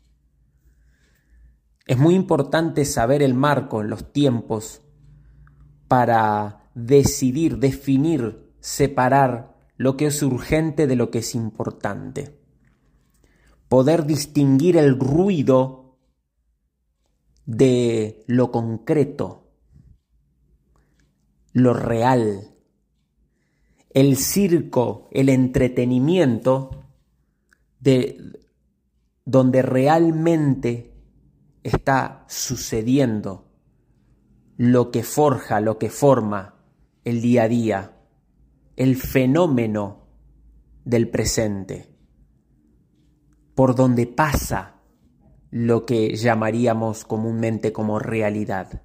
Es 1.89 1.97
muy 1.97 2.13
importante 2.13 2.85
saber 2.85 3.23
el 3.23 3.33
marco, 3.33 3.81
los 3.81 4.13
tiempos, 4.13 4.83
para 5.87 6.69
decidir, 6.75 7.57
definir, 7.57 8.53
separar 8.59 9.57
lo 9.75 9.97
que 9.97 10.05
es 10.05 10.21
urgente 10.21 10.85
de 10.85 10.95
lo 10.95 11.09
que 11.09 11.17
es 11.17 11.33
importante. 11.33 12.37
Poder 13.69 14.05
distinguir 14.05 14.77
el 14.77 14.99
ruido 14.99 15.97
de 17.47 18.23
lo 18.27 18.51
concreto, 18.51 19.49
lo 21.53 21.73
real, 21.73 22.53
el 23.89 24.15
circo, 24.15 25.09
el 25.11 25.27
entretenimiento, 25.29 26.83
de 27.79 28.39
donde 29.25 29.63
realmente 29.63 30.98
está 31.63 32.25
sucediendo, 32.27 33.49
lo 34.57 34.91
que 34.91 35.03
forja, 35.03 35.61
lo 35.61 35.77
que 35.77 35.89
forma 35.89 36.55
el 37.03 37.21
día 37.21 37.43
a 37.43 37.47
día, 37.47 37.97
el 38.75 38.95
fenómeno 38.95 40.07
del 40.85 41.09
presente, 41.09 41.95
por 43.55 43.75
donde 43.75 44.07
pasa 44.07 44.81
lo 45.51 45.85
que 45.85 46.15
llamaríamos 46.15 47.05
comúnmente 47.05 47.71
como 47.73 47.99
realidad. 47.99 48.83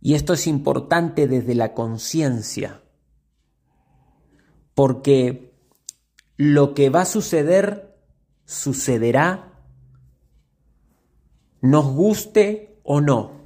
Y 0.00 0.14
esto 0.14 0.34
es 0.34 0.46
importante 0.46 1.26
desde 1.26 1.54
la 1.54 1.72
conciencia, 1.72 2.82
porque 4.74 5.54
lo 6.36 6.74
que 6.74 6.90
va 6.90 7.02
a 7.02 7.06
suceder 7.06 7.96
sucederá, 8.44 9.53
nos 11.64 11.86
guste 11.86 12.78
o 12.84 13.00
no, 13.00 13.40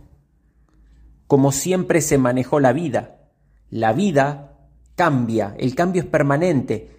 como 1.29 1.53
siempre 1.53 2.01
se 2.01 2.19
manejó 2.19 2.59
la 2.59 2.73
vida. 2.73 3.31
La 3.71 3.93
vida 3.93 4.59
cambia, 4.97 5.55
el 5.57 5.77
cambio 5.77 6.03
es 6.03 6.09
permanente 6.09 6.97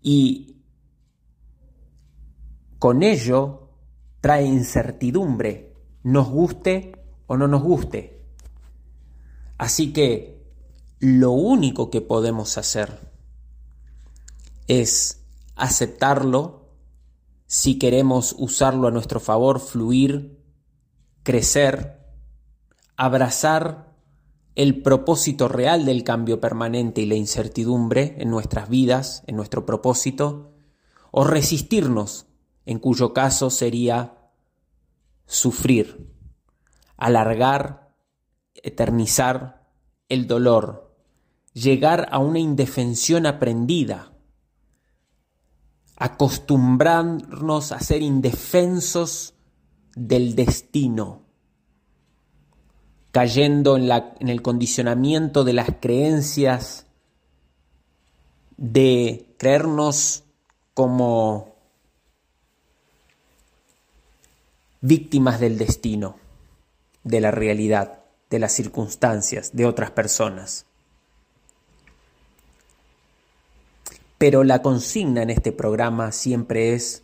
y 0.00 0.62
con 2.78 3.02
ello 3.02 3.68
trae 4.22 4.46
incertidumbre, 4.46 5.76
nos 6.02 6.30
guste 6.30 6.92
o 7.26 7.36
no 7.36 7.46
nos 7.46 7.62
guste. 7.62 8.22
Así 9.58 9.92
que 9.92 10.46
lo 10.98 11.32
único 11.32 11.90
que 11.90 12.00
podemos 12.00 12.56
hacer 12.56 13.10
es 14.66 15.20
aceptarlo 15.56 16.61
si 17.52 17.78
queremos 17.78 18.34
usarlo 18.38 18.88
a 18.88 18.90
nuestro 18.90 19.20
favor, 19.20 19.60
fluir, 19.60 20.42
crecer, 21.22 22.00
abrazar 22.96 23.94
el 24.54 24.80
propósito 24.80 25.48
real 25.48 25.84
del 25.84 26.02
cambio 26.02 26.40
permanente 26.40 27.02
y 27.02 27.06
la 27.06 27.14
incertidumbre 27.14 28.16
en 28.16 28.30
nuestras 28.30 28.70
vidas, 28.70 29.22
en 29.26 29.36
nuestro 29.36 29.66
propósito, 29.66 30.54
o 31.10 31.24
resistirnos, 31.24 32.24
en 32.64 32.78
cuyo 32.78 33.12
caso 33.12 33.50
sería 33.50 34.30
sufrir, 35.26 36.10
alargar, 36.96 37.92
eternizar 38.54 39.68
el 40.08 40.26
dolor, 40.26 40.96
llegar 41.52 42.08
a 42.12 42.18
una 42.18 42.38
indefensión 42.38 43.26
aprendida, 43.26 44.11
acostumbrarnos 46.02 47.70
a 47.70 47.78
ser 47.78 48.02
indefensos 48.02 49.34
del 49.94 50.34
destino, 50.34 51.22
cayendo 53.12 53.76
en, 53.76 53.88
en 54.18 54.28
el 54.28 54.42
condicionamiento 54.42 55.44
de 55.44 55.52
las 55.52 55.68
creencias, 55.80 56.86
de 58.56 59.32
creernos 59.38 60.24
como 60.74 61.54
víctimas 64.80 65.38
del 65.38 65.56
destino, 65.56 66.16
de 67.04 67.20
la 67.20 67.30
realidad, 67.30 68.00
de 68.28 68.40
las 68.40 68.50
circunstancias, 68.50 69.52
de 69.54 69.66
otras 69.66 69.92
personas. 69.92 70.66
Pero 74.22 74.44
la 74.44 74.62
consigna 74.62 75.22
en 75.22 75.30
este 75.30 75.50
programa 75.50 76.12
siempre 76.12 76.74
es 76.74 77.02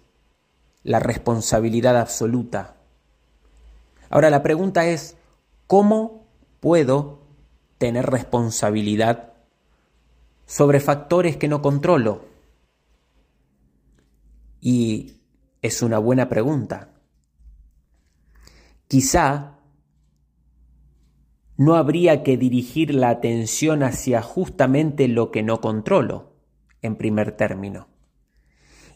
la 0.85 1.01
responsabilidad 1.01 1.97
absoluta. 1.97 2.77
Ahora 4.09 4.31
la 4.31 4.45
pregunta 4.45 4.87
es, 4.87 5.17
¿cómo 5.67 6.29
puedo 6.61 7.19
tener 7.77 8.07
responsabilidad 8.07 9.33
sobre 10.47 10.79
factores 10.79 11.37
que 11.37 11.49
no 11.49 11.61
controlo? 11.61 12.25
Y 14.61 15.17
es 15.61 15.83
una 15.83 15.99
buena 15.99 16.29
pregunta. 16.29 16.91
Quizá 18.87 19.59
no 21.57 21.75
habría 21.75 22.23
que 22.23 22.37
dirigir 22.37 22.95
la 22.95 23.09
atención 23.09 23.83
hacia 23.83 24.23
justamente 24.23 25.09
lo 25.09 25.33
que 25.33 25.43
no 25.43 25.61
controlo 25.61 26.38
en 26.83 26.97
primer 26.97 27.33
término. 27.33 27.89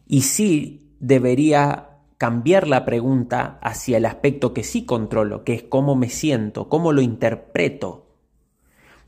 Y 0.07 0.23
sí 0.23 0.97
debería 1.01 1.93
cambiar 2.19 2.69
la 2.69 2.85
pregunta 2.85 3.59
hacia 3.63 3.97
el 3.97 4.07
aspecto 4.07 4.55
que 4.55 4.63
sí 4.63 4.85
controlo, 4.85 5.43
que 5.45 5.55
es 5.55 5.63
cómo 5.65 5.97
me 5.97 6.09
siento, 6.09 6.69
cómo 6.69 6.93
lo 6.93 7.03
interpreto. 7.03 8.17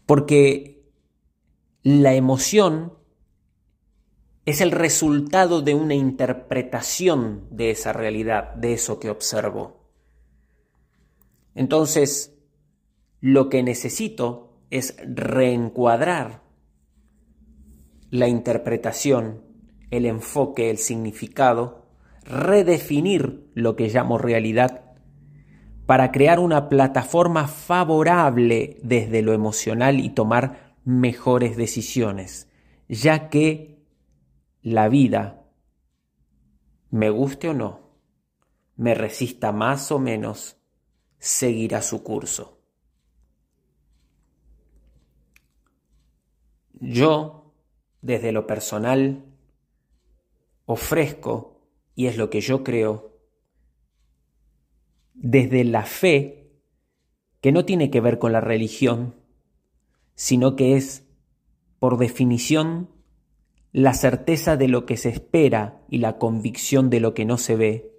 Porque 0.06 0.84
la 1.82 2.14
emoción 2.14 2.94
es 4.46 4.60
el 4.60 4.72
resultado 4.72 5.62
de 5.62 5.74
una 5.74 5.94
interpretación 5.94 7.46
de 7.50 7.70
esa 7.70 7.92
realidad, 7.92 8.54
de 8.54 8.74
eso 8.74 9.00
que 9.00 9.10
observo. 9.10 9.88
Entonces, 11.54 12.36
lo 13.20 13.48
que 13.48 13.62
necesito 13.62 14.58
es 14.70 14.96
reencuadrar 15.06 16.43
la 18.14 18.28
interpretación, 18.28 19.42
el 19.90 20.06
enfoque, 20.06 20.70
el 20.70 20.78
significado, 20.78 21.88
redefinir 22.22 23.50
lo 23.54 23.74
que 23.74 23.88
llamo 23.88 24.18
realidad 24.18 24.94
para 25.84 26.12
crear 26.12 26.38
una 26.38 26.68
plataforma 26.68 27.48
favorable 27.48 28.78
desde 28.84 29.20
lo 29.20 29.32
emocional 29.32 29.98
y 29.98 30.10
tomar 30.10 30.76
mejores 30.84 31.56
decisiones, 31.56 32.48
ya 32.88 33.30
que 33.30 33.82
la 34.62 34.88
vida, 34.88 35.48
me 36.90 37.10
guste 37.10 37.48
o 37.48 37.52
no, 37.52 37.98
me 38.76 38.94
resista 38.94 39.50
más 39.50 39.90
o 39.90 39.98
menos, 39.98 40.56
seguirá 41.18 41.82
su 41.82 42.04
curso. 42.04 42.60
Yo 46.74 47.43
desde 48.04 48.32
lo 48.32 48.46
personal, 48.46 49.24
ofrezco, 50.66 51.62
y 51.94 52.06
es 52.06 52.18
lo 52.18 52.28
que 52.28 52.42
yo 52.42 52.62
creo, 52.62 53.18
desde 55.14 55.64
la 55.64 55.86
fe, 55.86 56.50
que 57.40 57.50
no 57.50 57.64
tiene 57.64 57.90
que 57.90 58.02
ver 58.02 58.18
con 58.18 58.32
la 58.32 58.42
religión, 58.42 59.14
sino 60.14 60.54
que 60.54 60.76
es, 60.76 61.06
por 61.78 61.96
definición, 61.96 62.90
la 63.72 63.94
certeza 63.94 64.58
de 64.58 64.68
lo 64.68 64.84
que 64.84 64.98
se 64.98 65.08
espera 65.08 65.80
y 65.88 65.98
la 65.98 66.18
convicción 66.18 66.90
de 66.90 67.00
lo 67.00 67.14
que 67.14 67.24
no 67.24 67.38
se 67.38 67.56
ve. 67.56 67.90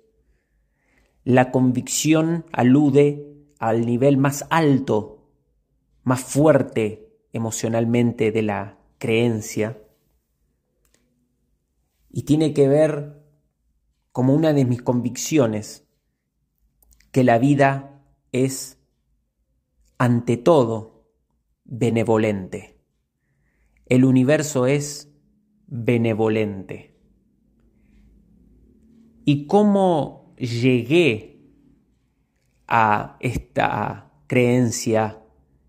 La 1.24 1.50
convicción 1.50 2.46
alude 2.52 3.26
al 3.58 3.88
nivel 3.88 4.18
más 4.18 4.46
alto, 4.52 5.32
más 6.04 6.22
fuerte 6.22 7.10
emocionalmente 7.34 8.32
de 8.32 8.44
la 8.44 8.78
creencia, 9.00 9.80
y 12.18 12.24
tiene 12.24 12.54
que 12.54 12.70
ver 12.70 13.22
como 14.14 14.34
una 14.34 14.54
de 14.54 14.64
mis 14.64 14.82
convicciones 14.82 15.86
que 17.12 17.26
la 17.26 17.40
vida 17.40 18.06
es 18.32 18.80
ante 19.98 20.38
todo 20.38 21.12
benevolente. 21.66 22.80
El 23.86 24.06
universo 24.06 24.66
es 24.66 25.12
benevolente. 25.68 26.98
¿Y 29.26 29.46
cómo 29.46 30.34
llegué 30.38 31.52
a 32.66 33.18
esta 33.20 34.14
creencia 34.28 35.22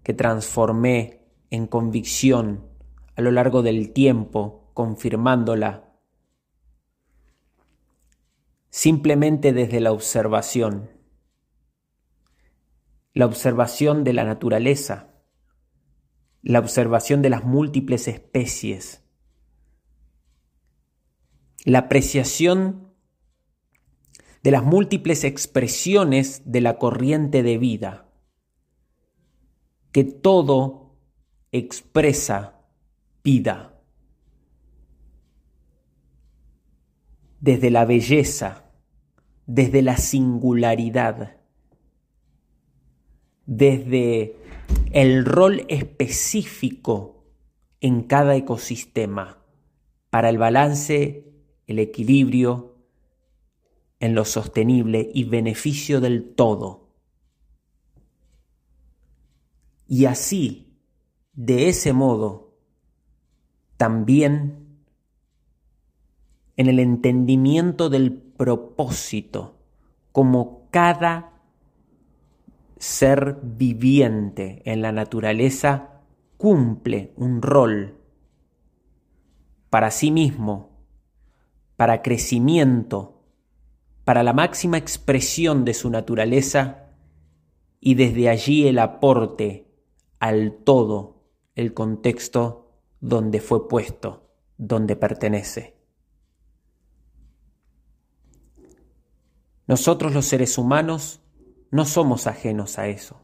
que 0.05 0.15
transformé 0.15 1.27
en 1.51 1.67
convicción 1.67 2.69
a 3.17 3.21
lo 3.23 3.33
largo 3.33 3.63
del 3.63 3.93
tiempo, 3.93 4.71
confirmándola 4.75 5.86
simplemente 8.77 9.55
desde 9.55 9.81
la 9.81 9.91
observación, 9.91 10.91
la 13.15 13.25
observación 13.25 14.05
de 14.05 14.13
la 14.13 14.25
naturaleza, 14.25 15.15
la 16.43 16.59
observación 16.59 17.23
de 17.23 17.31
las 17.31 17.43
múltiples 17.43 18.07
especies, 18.07 19.03
la 21.65 21.79
apreciación 21.79 22.93
de 24.43 24.51
las 24.51 24.63
múltiples 24.63 25.25
expresiones 25.25 26.43
de 26.45 26.61
la 26.61 26.77
corriente 26.77 27.43
de 27.43 27.57
vida, 27.57 28.13
que 29.91 30.05
todo 30.05 30.99
expresa 31.51 32.61
vida, 33.25 33.81
desde 37.41 37.71
la 37.71 37.87
belleza, 37.87 38.66
desde 39.47 39.83
la 39.83 39.97
singularidad, 39.97 41.37
desde 43.47 44.37
el 44.93 45.25
rol 45.25 45.65
específico 45.69 47.25
en 47.81 48.03
cada 48.03 48.35
ecosistema 48.35 49.39
para 50.11 50.29
el 50.31 50.39
balance, 50.39 51.25
el 51.67 51.79
equilibrio, 51.79 52.77
en 54.01 54.15
lo 54.15 54.25
sostenible 54.25 55.11
y 55.15 55.25
beneficio 55.25 56.01
del 56.01 56.35
todo. 56.35 56.91
Y 59.89 60.07
así, 60.07 60.77
de 61.33 61.69
ese 61.69 61.93
modo, 61.93 62.59
también 63.77 64.67
en 66.57 66.69
el 66.69 66.79
entendimiento 66.79 67.89
del 67.89 68.26
propósito, 68.37 69.57
como 70.13 70.69
cada 70.71 71.33
ser 72.79 73.39
viviente 73.43 74.63
en 74.65 74.83
la 74.83 74.93
naturaleza 74.93 76.03
cumple 76.37 77.13
un 77.17 77.43
rol 77.43 77.97
para 79.71 79.91
sí 79.91 80.11
mismo, 80.11 80.71
para 81.77 82.03
crecimiento, 82.03 83.23
para 84.05 84.23
la 84.23 84.33
máxima 84.33 84.79
expresión 84.79 85.65
de 85.65 85.75
su 85.75 85.91
naturaleza 85.91 86.91
y 87.81 87.95
desde 87.95 88.29
allí 88.29 88.67
el 88.67 88.79
aporte 88.79 89.67
al 90.19 90.53
todo, 90.65 91.25
el 91.55 91.75
contexto 91.75 92.71
donde 93.01 93.41
fue 93.41 93.69
puesto, 93.69 94.31
donde 94.57 94.97
pertenece. 94.97 95.76
Nosotros 99.67 100.15
los 100.15 100.27
seres 100.27 100.59
humanos 100.59 101.21
no 101.71 101.85
somos 101.85 102.27
ajenos 102.27 102.79
a 102.79 102.89
eso. 102.89 103.21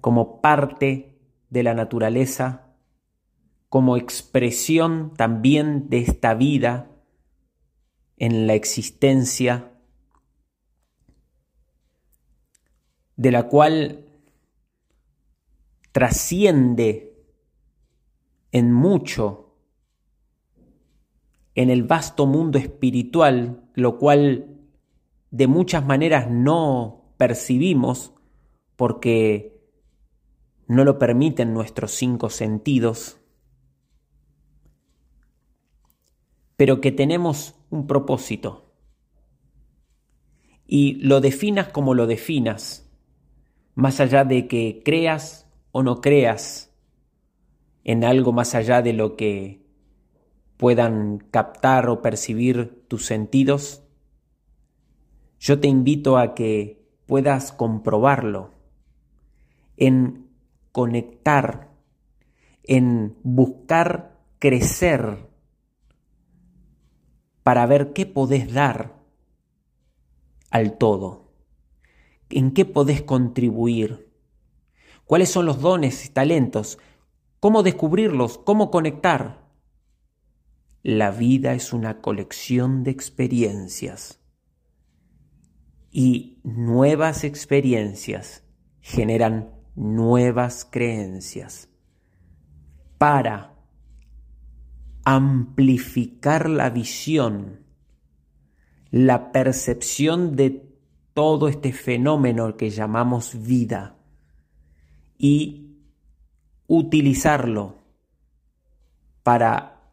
Como 0.00 0.40
parte 0.40 1.18
de 1.48 1.62
la 1.62 1.74
naturaleza, 1.74 2.74
como 3.68 3.96
expresión 3.96 5.14
también 5.16 5.88
de 5.88 5.98
esta 5.98 6.34
vida 6.34 6.90
en 8.16 8.46
la 8.46 8.54
existencia, 8.54 9.72
de 13.16 13.30
la 13.30 13.48
cual 13.48 14.04
trasciende 15.92 17.24
en 18.52 18.72
mucho 18.72 19.56
en 21.54 21.70
el 21.70 21.84
vasto 21.84 22.26
mundo 22.26 22.58
espiritual, 22.58 23.62
lo 23.74 23.98
cual 23.98 24.53
de 25.34 25.48
muchas 25.48 25.84
maneras 25.84 26.30
no 26.30 27.12
percibimos 27.16 28.14
porque 28.76 29.60
no 30.68 30.84
lo 30.84 30.96
permiten 30.96 31.52
nuestros 31.52 31.90
cinco 31.90 32.30
sentidos, 32.30 33.18
pero 36.54 36.80
que 36.80 36.92
tenemos 36.92 37.56
un 37.70 37.88
propósito. 37.88 38.76
Y 40.68 41.00
lo 41.04 41.20
definas 41.20 41.66
como 41.66 41.94
lo 41.94 42.06
definas, 42.06 42.88
más 43.74 43.98
allá 43.98 44.24
de 44.24 44.46
que 44.46 44.82
creas 44.84 45.50
o 45.72 45.82
no 45.82 46.00
creas 46.00 46.72
en 47.82 48.04
algo 48.04 48.32
más 48.32 48.54
allá 48.54 48.82
de 48.82 48.92
lo 48.92 49.16
que 49.16 49.66
puedan 50.58 51.18
captar 51.32 51.88
o 51.88 52.02
percibir 52.02 52.86
tus 52.86 53.04
sentidos, 53.04 53.83
yo 55.44 55.60
te 55.60 55.68
invito 55.68 56.16
a 56.16 56.34
que 56.34 56.88
puedas 57.04 57.52
comprobarlo, 57.52 58.54
en 59.76 60.30
conectar, 60.72 61.68
en 62.62 63.18
buscar 63.22 64.22
crecer 64.38 65.28
para 67.42 67.66
ver 67.66 67.92
qué 67.92 68.06
podés 68.06 68.54
dar 68.54 68.94
al 70.48 70.78
todo, 70.78 71.34
en 72.30 72.52
qué 72.52 72.64
podés 72.64 73.02
contribuir, 73.02 74.10
cuáles 75.04 75.28
son 75.28 75.44
los 75.44 75.60
dones 75.60 76.06
y 76.06 76.08
talentos, 76.08 76.78
cómo 77.38 77.62
descubrirlos, 77.62 78.38
cómo 78.38 78.70
conectar. 78.70 79.46
La 80.82 81.10
vida 81.10 81.52
es 81.52 81.74
una 81.74 82.00
colección 82.00 82.82
de 82.82 82.92
experiencias 82.92 84.23
y 85.96 86.40
nuevas 86.42 87.22
experiencias 87.22 88.42
generan 88.80 89.54
nuevas 89.76 90.66
creencias. 90.68 91.68
Para 92.98 93.54
amplificar 95.04 96.50
la 96.50 96.68
visión, 96.70 97.60
la 98.90 99.30
percepción 99.30 100.34
de 100.34 100.68
todo 101.14 101.46
este 101.46 101.72
fenómeno 101.72 102.56
que 102.56 102.70
llamamos 102.70 103.40
vida 103.46 103.96
y 105.16 105.76
utilizarlo 106.66 107.84
para 109.22 109.92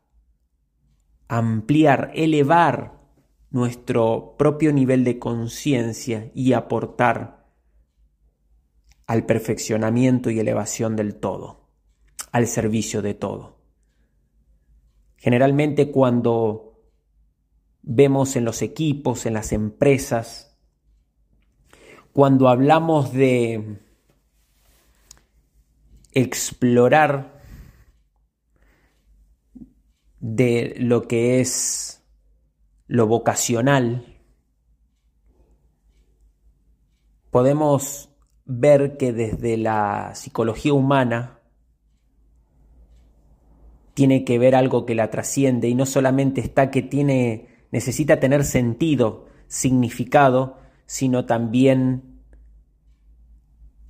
ampliar, 1.28 2.12
elevar 2.16 3.01
nuestro 3.52 4.36
propio 4.38 4.74
nivel 4.74 5.04
de 5.04 5.20
conciencia 5.20 6.32
y 6.34 6.54
aportar 6.54 7.46
al 9.06 9.26
perfeccionamiento 9.26 10.30
y 10.30 10.40
elevación 10.40 10.96
del 10.96 11.16
todo, 11.16 11.68
al 12.32 12.48
servicio 12.48 13.02
de 13.02 13.14
todo. 13.14 13.60
Generalmente 15.18 15.92
cuando 15.92 16.82
vemos 17.82 18.36
en 18.38 18.46
los 18.46 18.62
equipos, 18.62 19.26
en 19.26 19.34
las 19.34 19.52
empresas, 19.52 20.58
cuando 22.14 22.48
hablamos 22.48 23.12
de 23.12 23.80
explorar 26.14 27.42
de 30.20 30.76
lo 30.78 31.08
que 31.08 31.42
es 31.42 32.01
lo 32.92 33.08
vocacional, 33.08 34.06
podemos 37.30 38.10
ver 38.44 38.98
que 38.98 39.14
desde 39.14 39.56
la 39.56 40.12
psicología 40.14 40.74
humana 40.74 41.40
tiene 43.94 44.26
que 44.26 44.38
ver 44.38 44.56
algo 44.56 44.86
que 44.86 44.94
la 44.94 45.10
trasciende 45.10 45.70
y 45.70 45.74
no 45.74 45.86
solamente 45.86 46.42
está 46.42 46.70
que 46.70 46.82
tiene 46.82 47.48
necesita 47.72 48.20
tener 48.20 48.44
sentido, 48.44 49.28
significado, 49.48 50.58
sino 50.86 51.24
también 51.24 52.26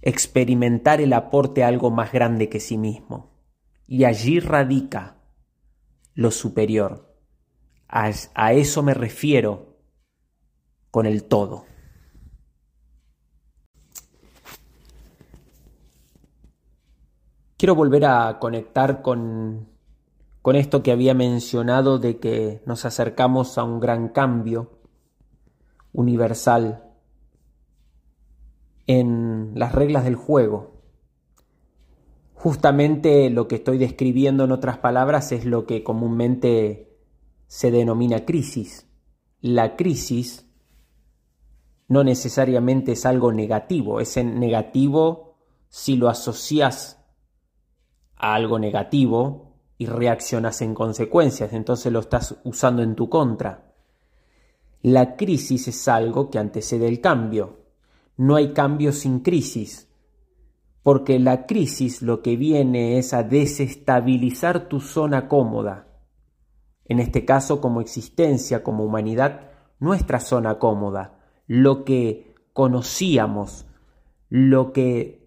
experimentar 0.04 1.02
el 1.02 1.14
aporte 1.14 1.64
a 1.64 1.70
algo 1.70 1.90
más 1.90 2.12
grande 2.12 2.50
que 2.50 2.60
sí 2.60 2.78
mismo. 2.78 3.32
Y 3.88 4.04
allí 4.04 4.40
radica 4.40 5.18
lo 6.14 6.30
superior. 6.30 7.11
A, 7.91 8.54
eso 8.54 8.84
me 8.84 8.93
refiero 8.93 9.75
con 10.91 11.06
el 11.06 11.25
todo. 11.25 11.65
Quiero 17.58 17.75
volver 17.75 18.06
a 18.06 18.39
conectar 18.39 19.01
con, 19.01 19.67
con 20.41 20.56
esto 20.56 20.82
que 20.82 20.93
había 20.93 21.13
mencionado 21.13 21.99
de 21.99 22.17
que 22.17 22.63
nos 22.65 22.86
acercamos 22.86 23.58
a 23.58 23.63
un 23.63 23.82
gran 23.82 24.08
cambio 24.08 24.80
universal 25.91 26.86
en 28.88 29.51
las 29.54 29.75
reglas 29.75 30.06
del 30.06 30.15
juego. 30.15 30.82
Justamente 32.36 33.30
lo 33.30 33.49
que 33.49 33.56
estoy 33.56 33.77
describiendo 33.77 34.45
en 34.45 34.54
otras 34.54 34.77
palabras 34.77 35.34
es 35.34 35.45
lo 35.45 35.65
que 35.67 35.84
comúnmente 35.84 36.90
se 37.52 37.70
denomina 37.70 38.24
crisis. 38.24 38.88
La 39.42 39.76
crisis 39.76 40.48
no 41.90 42.02
necesariamente 42.02 42.94
es 42.94 43.06
algo 43.06 43.34
negativo, 43.34 44.00
es 44.00 44.16
negativo 44.24 45.36
si 45.68 45.98
lo 45.98 46.08
asocias 46.08 47.04
a 48.16 48.36
algo 48.36 48.58
negativo 48.58 49.58
y 49.78 49.86
reaccionas 49.86 50.62
en 50.62 50.74
consecuencias, 50.74 51.52
entonces 51.52 51.92
lo 51.92 52.00
estás 52.00 52.40
usando 52.46 52.84
en 52.84 52.96
tu 52.96 53.10
contra. 53.10 53.74
La 54.82 55.18
crisis 55.18 55.68
es 55.68 55.90
algo 55.90 56.30
que 56.30 56.40
antecede 56.40 56.88
el 56.88 57.02
cambio. 57.02 57.66
No 58.16 58.38
hay 58.38 58.54
cambio 58.54 58.94
sin 58.94 59.20
crisis, 59.20 59.90
porque 60.84 61.20
la 61.20 61.46
crisis 61.48 62.02
lo 62.02 62.22
que 62.22 62.38
viene 62.38 62.98
es 62.98 63.14
a 63.14 63.24
desestabilizar 63.24 64.70
tu 64.70 64.80
zona 64.80 65.28
cómoda 65.28 65.90
en 66.91 66.99
este 66.99 67.23
caso 67.23 67.62
como 67.62 67.80
existencia, 67.80 68.63
como 68.63 68.84
humanidad, 68.84 69.49
nuestra 69.80 70.19
zona 70.19 70.60
cómoda, 70.60 71.19
lo 71.47 71.86
que 71.86 72.36
conocíamos, 72.51 73.65
lo 74.27 74.73
que 74.73 75.25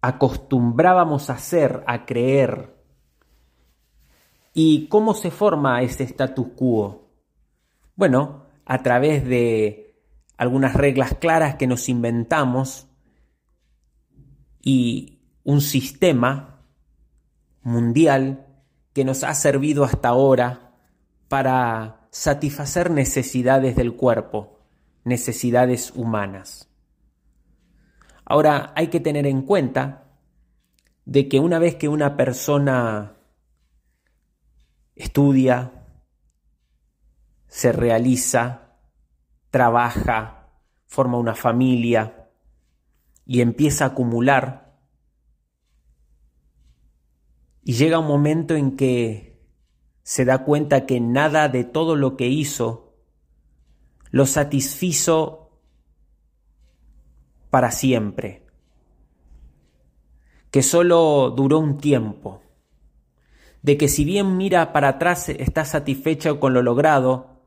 acostumbrábamos 0.00 1.28
a 1.28 1.34
hacer, 1.34 1.84
a 1.86 2.06
creer. 2.06 2.74
¿Y 4.54 4.88
cómo 4.88 5.12
se 5.12 5.30
forma 5.30 5.82
ese 5.82 6.04
status 6.04 6.46
quo? 6.56 7.10
Bueno, 7.94 8.46
a 8.64 8.82
través 8.82 9.26
de 9.26 10.00
algunas 10.38 10.72
reglas 10.72 11.16
claras 11.20 11.56
que 11.56 11.66
nos 11.66 11.90
inventamos 11.90 12.86
y 14.62 15.20
un 15.44 15.60
sistema 15.60 16.64
mundial 17.62 18.51
que 18.92 19.04
nos 19.04 19.24
ha 19.24 19.34
servido 19.34 19.84
hasta 19.84 20.08
ahora 20.08 20.72
para 21.28 22.06
satisfacer 22.10 22.90
necesidades 22.90 23.74
del 23.76 23.94
cuerpo, 23.96 24.60
necesidades 25.04 25.92
humanas. 25.94 26.68
Ahora 28.24 28.72
hay 28.76 28.88
que 28.88 29.00
tener 29.00 29.26
en 29.26 29.42
cuenta 29.42 30.04
de 31.04 31.28
que 31.28 31.40
una 31.40 31.58
vez 31.58 31.76
que 31.76 31.88
una 31.88 32.16
persona 32.16 33.16
estudia, 34.94 35.72
se 37.48 37.72
realiza, 37.72 38.76
trabaja, 39.50 40.48
forma 40.86 41.18
una 41.18 41.34
familia 41.34 42.30
y 43.26 43.40
empieza 43.40 43.84
a 43.84 43.88
acumular, 43.88 44.61
y 47.64 47.74
llega 47.74 47.98
un 47.98 48.06
momento 48.06 48.54
en 48.54 48.76
que 48.76 49.40
se 50.02 50.24
da 50.24 50.44
cuenta 50.44 50.84
que 50.86 51.00
nada 51.00 51.48
de 51.48 51.64
todo 51.64 51.96
lo 51.96 52.16
que 52.16 52.28
hizo 52.28 52.94
lo 54.10 54.26
satisfizo 54.26 55.50
para 57.48 57.70
siempre, 57.70 58.46
que 60.50 60.62
solo 60.62 61.32
duró 61.34 61.58
un 61.58 61.78
tiempo, 61.78 62.42
de 63.62 63.78
que 63.78 63.88
si 63.88 64.04
bien 64.04 64.36
mira 64.36 64.72
para 64.72 64.88
atrás 64.88 65.28
está 65.30 65.64
satisfecho 65.64 66.40
con 66.40 66.52
lo 66.52 66.62
logrado, 66.62 67.42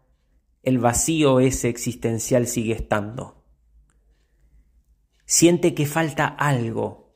el 0.64 0.80
vacío 0.80 1.40
ese 1.40 1.70
existencial 1.70 2.48
sigue 2.48 2.74
estando. 2.74 3.44
Siente 5.26 5.76
que 5.76 5.86
falta 5.86 6.26
algo, 6.26 7.16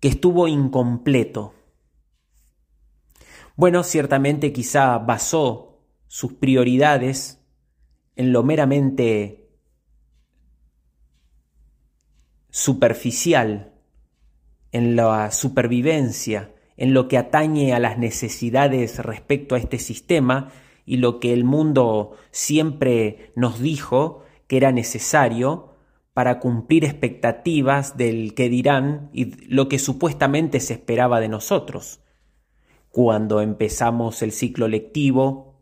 que 0.00 0.08
estuvo 0.08 0.48
incompleto. 0.48 1.54
Bueno, 3.56 3.84
ciertamente 3.84 4.52
quizá 4.52 4.98
basó 4.98 5.80
sus 6.08 6.34
prioridades 6.34 7.42
en 8.14 8.32
lo 8.32 8.42
meramente 8.42 9.48
superficial, 12.50 13.72
en 14.72 14.94
la 14.94 15.30
supervivencia, 15.30 16.52
en 16.76 16.92
lo 16.92 17.08
que 17.08 17.16
atañe 17.16 17.72
a 17.72 17.78
las 17.78 17.96
necesidades 17.96 18.98
respecto 18.98 19.54
a 19.54 19.58
este 19.58 19.78
sistema 19.78 20.52
y 20.84 20.98
lo 20.98 21.18
que 21.18 21.32
el 21.32 21.44
mundo 21.44 22.16
siempre 22.30 23.32
nos 23.36 23.58
dijo 23.58 24.22
que 24.48 24.58
era 24.58 24.70
necesario 24.70 25.76
para 26.12 26.40
cumplir 26.40 26.84
expectativas 26.84 27.96
del 27.96 28.34
que 28.34 28.50
dirán 28.50 29.08
y 29.14 29.46
lo 29.46 29.68
que 29.68 29.78
supuestamente 29.78 30.60
se 30.60 30.74
esperaba 30.74 31.20
de 31.20 31.28
nosotros. 31.28 32.00
Cuando 32.96 33.42
empezamos 33.42 34.22
el 34.22 34.32
ciclo 34.32 34.68
lectivo, 34.68 35.60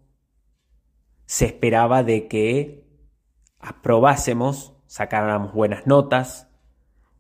se 1.27 1.47
esperaba 1.47 2.05
de 2.05 2.29
que 2.29 2.87
aprobásemos, 3.59 4.77
sacáramos 4.87 5.53
buenas 5.53 5.85
notas. 5.85 6.49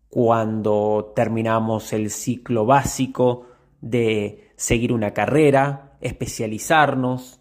Cuando 0.09 1.12
terminamos 1.16 1.92
el 1.92 2.11
ciclo 2.11 2.64
básico, 2.64 3.48
de 3.81 4.53
seguir 4.55 4.92
una 4.92 5.12
carrera, 5.14 5.98
especializarnos, 6.00 7.40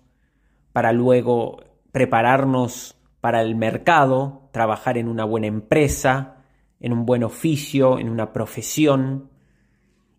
para 0.71 0.93
luego 0.93 1.59
prepararnos 1.91 2.97
para 3.21 3.43
el 3.43 3.55
mercado, 3.55 4.49
trabajar 4.51 4.97
en 4.97 5.09
una 5.09 5.25
buena 5.25 5.45
empresa, 5.45 6.37
en 6.79 6.91
un 6.91 7.05
buen 7.05 7.23
oficio, 7.23 7.99
en 7.99 8.09
una 8.09 8.33
profesión 8.33 9.29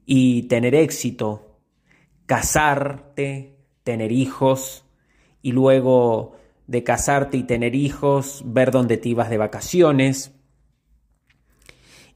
y 0.07 0.45
tener 0.45 0.77
éxito 0.77 1.44
casarte, 2.27 3.57
tener 3.83 4.13
hijos 4.13 4.85
y 5.43 5.53
luego 5.53 6.37
de 6.67 6.83
casarte 6.83 7.37
y 7.37 7.43
tener 7.43 7.75
hijos, 7.75 8.43
ver 8.47 8.71
dónde 8.71 8.97
te 8.97 9.11
ibas 9.11 9.31
de 9.31 9.39
vacaciones 9.39 10.35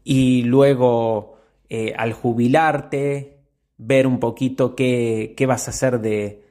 y 0.04 0.42
luego 0.44 1.36
eh, 1.68 1.94
al 1.96 2.14
jubilarte, 2.14 3.42
ver 3.76 4.06
un 4.06 4.18
poquito 4.18 4.74
qué, 4.74 5.34
qué 5.36 5.46
vas 5.46 5.68
a 5.68 5.70
hacer 5.70 6.00
de, 6.00 6.48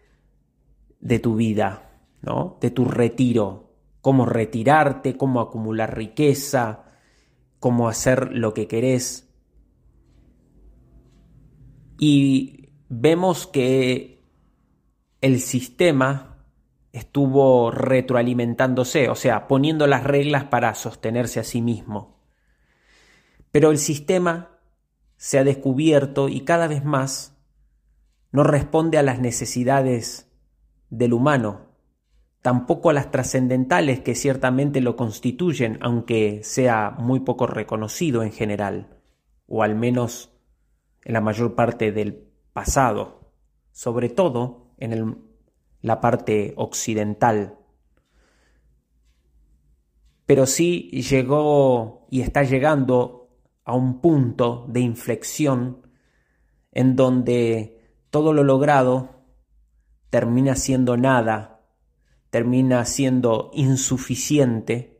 de 0.99 1.19
tu 1.19 1.35
vida, 1.35 1.99
¿no? 2.21 2.57
de 2.61 2.69
tu 2.69 2.85
retiro, 2.85 3.73
cómo 4.01 4.25
retirarte, 4.25 5.17
cómo 5.17 5.41
acumular 5.41 5.97
riqueza, 5.97 6.85
cómo 7.59 7.89
hacer 7.89 8.31
lo 8.31 8.53
que 8.53 8.67
querés. 8.67 9.27
Y 11.99 12.66
vemos 12.89 13.47
que 13.47 14.23
el 15.21 15.39
sistema 15.39 16.37
estuvo 16.91 17.71
retroalimentándose, 17.71 19.09
o 19.09 19.15
sea, 19.15 19.47
poniendo 19.47 19.87
las 19.87 20.03
reglas 20.03 20.45
para 20.45 20.73
sostenerse 20.73 21.39
a 21.39 21.43
sí 21.43 21.61
mismo. 21.61 22.17
Pero 23.51 23.71
el 23.71 23.77
sistema 23.77 24.59
se 25.15 25.39
ha 25.39 25.43
descubierto 25.43 26.29
y 26.29 26.41
cada 26.41 26.67
vez 26.67 26.83
más 26.83 27.37
no 28.31 28.43
responde 28.43 28.97
a 28.97 29.03
las 29.03 29.19
necesidades 29.19 30.29
del 30.89 31.13
humano, 31.13 31.67
tampoco 32.41 32.89
a 32.89 32.93
las 32.93 33.11
trascendentales 33.11 33.99
que 33.99 34.15
ciertamente 34.15 34.81
lo 34.81 34.95
constituyen, 34.95 35.77
aunque 35.81 36.41
sea 36.43 36.91
muy 36.91 37.19
poco 37.19 37.47
reconocido 37.47 38.23
en 38.23 38.31
general, 38.31 38.99
o 39.47 39.63
al 39.63 39.75
menos 39.75 40.31
en 41.03 41.13
la 41.13 41.21
mayor 41.21 41.55
parte 41.55 41.91
del 41.91 42.26
pasado, 42.57 43.35
sobre 43.71 44.09
todo 44.09 44.73
en 44.79 45.29
la 45.83 46.01
parte 46.01 46.55
occidental. 46.57 47.59
Pero 50.25 50.47
sí 50.47 50.89
llegó 51.07 52.07
y 52.09 52.21
está 52.21 52.41
llegando 52.41 53.29
a 53.63 53.75
un 53.75 54.01
punto 54.01 54.65
de 54.69 54.79
inflexión 54.79 55.87
en 56.71 56.95
donde 56.95 57.79
todo 58.09 58.33
lo 58.33 58.43
logrado 58.43 59.21
termina 60.09 60.55
siendo 60.55 60.97
nada, 60.97 61.61
termina 62.31 62.85
siendo 62.85 63.51
insuficiente 63.53 64.99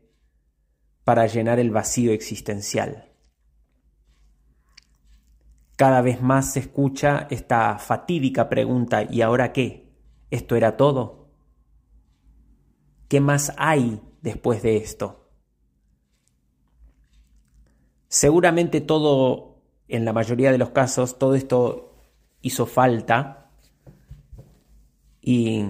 para 1.02 1.26
llenar 1.26 1.58
el 1.58 1.72
vacío 1.72 2.12
existencial. 2.12 3.07
Cada 5.78 6.00
vez 6.00 6.20
más 6.20 6.54
se 6.54 6.58
escucha 6.58 7.28
esta 7.30 7.78
fatídica 7.78 8.48
pregunta 8.48 9.04
¿y 9.08 9.22
ahora 9.22 9.52
qué? 9.52 9.86
¿Esto 10.28 10.56
era 10.56 10.76
todo? 10.76 11.28
¿Qué 13.06 13.20
más 13.20 13.52
hay 13.56 14.02
después 14.20 14.60
de 14.60 14.78
esto? 14.78 15.30
Seguramente 18.08 18.80
todo, 18.80 19.62
en 19.86 20.04
la 20.04 20.12
mayoría 20.12 20.50
de 20.50 20.58
los 20.58 20.70
casos, 20.70 21.16
todo 21.16 21.36
esto 21.36 21.94
hizo 22.42 22.66
falta 22.66 23.52
y 25.20 25.64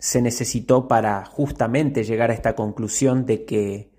se 0.00 0.20
necesitó 0.20 0.88
para 0.88 1.24
justamente 1.26 2.02
llegar 2.02 2.32
a 2.32 2.34
esta 2.34 2.56
conclusión 2.56 3.24
de 3.24 3.44
que 3.44 3.92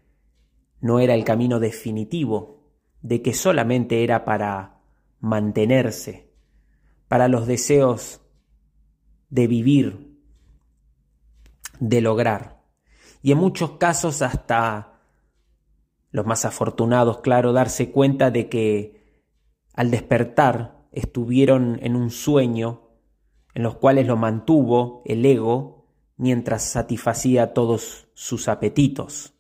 no 0.82 1.00
era 1.00 1.14
el 1.14 1.24
camino 1.24 1.62
definitivo, 1.62 2.74
de 3.02 3.22
que 3.22 3.34
solamente 3.34 4.04
era 4.04 4.26
para 4.26 4.77
mantenerse, 5.20 6.32
para 7.08 7.28
los 7.28 7.48
deseos 7.48 8.22
de 9.30 9.48
vivir, 9.48 10.18
de 11.80 12.02
lograr. 12.02 12.64
Y 13.22 13.32
en 13.32 13.38
muchos 13.38 13.72
casos 13.72 14.22
hasta 14.22 15.02
los 16.12 16.26
más 16.26 16.46
afortunados, 16.46 17.20
claro, 17.22 17.54
darse 17.54 17.92
cuenta 17.92 18.32
de 18.32 18.50
que 18.50 19.24
al 19.74 19.92
despertar 19.92 20.88
estuvieron 20.92 21.80
en 21.82 21.96
un 21.96 22.10
sueño 22.10 22.90
en 23.54 23.64
los 23.64 23.76
cuales 23.76 24.08
lo 24.08 24.18
mantuvo 24.18 25.02
el 25.06 25.26
ego 25.26 25.88
mientras 26.16 26.64
satisfacía 26.64 27.54
todos 27.54 28.08
sus 28.14 28.48
apetitos. 28.48 29.34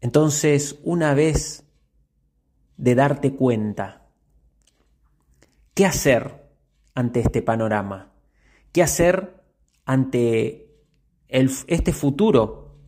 Entonces, 0.00 0.78
una 0.82 1.14
vez 1.14 1.69
de 2.80 2.94
darte 2.94 3.34
cuenta. 3.34 4.06
¿Qué 5.74 5.84
hacer 5.84 6.48
ante 6.94 7.20
este 7.20 7.42
panorama? 7.42 8.14
¿Qué 8.72 8.82
hacer 8.82 9.44
ante 9.84 10.74
este 11.28 11.92
futuro? 11.92 12.78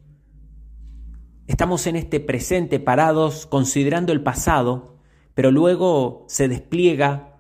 Estamos 1.47 1.87
en 1.87 1.97
este 1.97 2.21
presente 2.21 2.81
parados 2.81 3.47
considerando 3.47 4.13
el 4.13 4.23
pasado, 4.23 4.97
pero 5.35 5.51
luego 5.51 6.25
se 6.27 6.49
despliega 6.49 7.39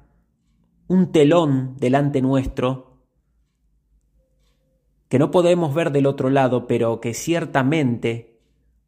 un 0.89 1.11
telón 1.11 1.77
delante 1.79 2.21
nuestro 2.21 2.99
que 5.09 5.19
no 5.19 5.31
podemos 5.31 5.75
ver 5.75 5.91
del 5.91 6.07
otro 6.07 6.29
lado, 6.29 6.67
pero 6.67 7.01
que 7.01 7.15
ciertamente 7.15 8.41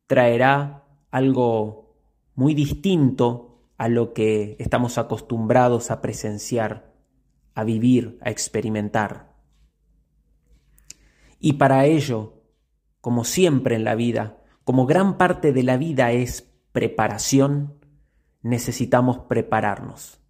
traerá 0.07 0.85
algo 1.11 1.97
muy 2.35 2.55
distinto 2.55 3.54
a 3.77 3.89
lo 3.89 4.13
que 4.13 4.57
estamos 4.59 4.99
acostumbrados 4.99 5.91
a 5.91 6.01
presenciar, 6.01 6.93
a 7.55 7.65
vivir, 7.65 8.19
a 8.23 8.31
experimentar. 8.31 9.35
Y 11.41 11.55
para 11.55 11.85
ello, 11.87 12.43
como 13.01 13.25
siempre 13.25 13.77
en 13.77 13.85
la 13.85 13.95
vida, 13.95 14.39
como 14.65 14.87
gran 14.87 15.19
parte 15.19 15.53
de 15.53 15.63
la 15.63 15.77
vida 15.77 16.13
es 16.13 16.51
preparación, 16.73 17.75
necesitamos 18.43 19.19
prepararnos. 19.29 20.21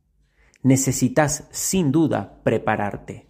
Necesitas 0.63 1.47
sin 1.51 1.93
duda 1.93 2.41
prepararte. 2.43 3.29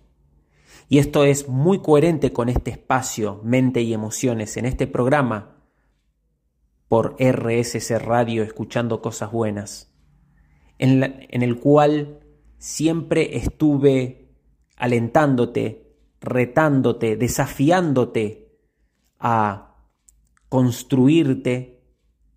Y 0.89 0.99
esto 0.99 1.25
es 1.25 1.49
muy 1.49 1.81
coherente 1.81 2.33
con 2.33 2.49
este 2.49 2.71
espacio 2.71 3.41
Mente 3.43 3.83
y 3.83 3.93
Emociones 3.93 4.57
en 4.57 4.67
este 4.67 4.87
programa 4.87 5.57
por 6.89 7.17
RSC 7.19 7.99
Radio 7.99 8.43
Escuchando 8.43 9.03
Cosas 9.03 9.33
Buenas, 9.33 9.94
en, 10.79 11.43
el 11.43 11.59
cual 11.59 12.21
siempre 12.59 13.37
estuve 13.37 14.29
alentándote, 14.77 15.97
retándote, 16.21 17.17
desafiándote 17.17 18.59
a 19.19 19.77
construirte 20.49 21.83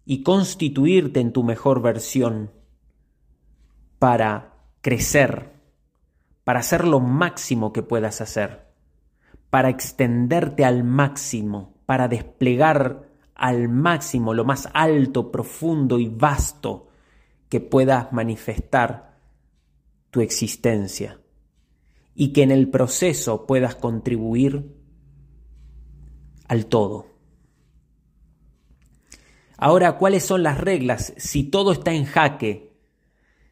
y 0.06 0.24
constituirte 0.24 1.20
en 1.20 1.34
tu 1.34 1.44
mejor 1.44 1.82
versión 1.82 2.52
para 4.00 4.54
crecer, 4.82 5.54
para 6.44 6.60
hacer 6.60 6.88
lo 6.88 7.00
máximo 7.00 7.74
que 7.74 7.84
puedas 7.84 8.22
hacer, 8.22 8.68
para 9.50 9.70
extenderte 9.70 10.64
al 10.64 10.84
máximo, 10.84 11.76
para 11.86 12.08
desplegar 12.08 13.08
al 13.36 13.70
máximo 13.70 14.34
lo 14.34 14.46
más 14.46 14.70
alto, 14.74 15.32
profundo 15.32 16.00
y 16.00 16.08
vasto 16.08 16.87
que 17.50 17.60
puedas 17.60 18.12
manifestar 18.12 19.20
tu 20.10 20.22
existencia 20.22 21.20
y 22.14 22.34
que 22.34 22.44
en 22.44 22.52
el 22.52 22.70
proceso 22.70 23.46
puedas 23.46 23.76
contribuir 23.76 24.76
al 26.48 26.66
todo. 26.66 27.08
Ahora, 29.58 29.98
¿cuáles 29.98 30.24
son 30.24 30.44
las 30.44 30.60
reglas 30.60 31.14
si 31.18 31.44
todo 31.44 31.72
está 31.72 31.94
en 31.94 32.06
jaque 32.06 32.68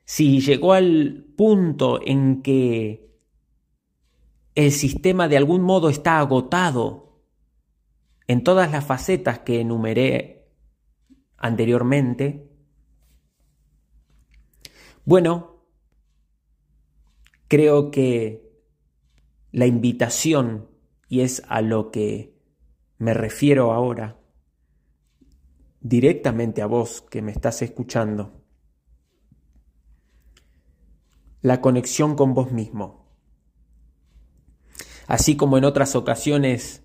si 0.05 0.39
llegó 0.39 0.73
al 0.73 1.25
punto 1.35 1.99
en 2.05 2.43
que 2.43 3.11
el 4.53 4.71
sistema 4.71 5.27
de 5.27 5.37
algún 5.37 5.63
modo 5.63 5.89
está 5.89 6.19
agotado 6.19 7.23
en 8.27 8.43
todas 8.43 8.71
las 8.71 8.85
facetas 8.85 9.39
que 9.39 9.59
enumeré 9.59 10.47
anteriormente, 11.37 12.54
bueno, 15.05 15.61
creo 17.47 17.91
que 17.91 18.51
la 19.51 19.67
invitación, 19.67 20.67
y 21.07 21.21
es 21.21 21.43
a 21.47 21.61
lo 21.61 21.91
que 21.91 22.35
me 22.97 23.13
refiero 23.13 23.71
ahora, 23.71 24.19
directamente 25.79 26.61
a 26.61 26.65
vos 26.65 27.01
que 27.01 27.21
me 27.21 27.31
estás 27.31 27.61
escuchando, 27.61 28.43
la 31.41 31.61
conexión 31.61 32.15
con 32.15 32.33
vos 32.33 32.51
mismo. 32.51 33.05
Así 35.05 35.37
como 35.37 35.59
en 35.59 35.65
otras 35.65 35.95
ocasiones 35.95 36.83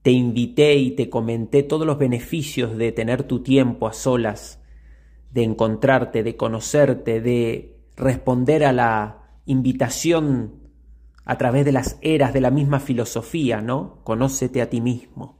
te 0.00 0.10
invité 0.10 0.76
y 0.76 0.92
te 0.92 1.10
comenté 1.10 1.62
todos 1.62 1.86
los 1.86 1.98
beneficios 1.98 2.78
de 2.78 2.92
tener 2.92 3.24
tu 3.24 3.42
tiempo 3.42 3.86
a 3.86 3.92
solas, 3.92 4.57
de 5.30 5.44
encontrarte, 5.44 6.22
de 6.22 6.36
conocerte, 6.36 7.20
de 7.20 7.76
responder 7.96 8.64
a 8.64 8.72
la 8.72 9.40
invitación 9.44 10.70
a 11.24 11.36
través 11.36 11.64
de 11.64 11.72
las 11.72 11.98
eras 12.00 12.32
de 12.32 12.40
la 12.40 12.50
misma 12.50 12.80
filosofía, 12.80 13.60
¿no? 13.60 14.00
Conócete 14.04 14.62
a 14.62 14.70
ti 14.70 14.80
mismo. 14.80 15.38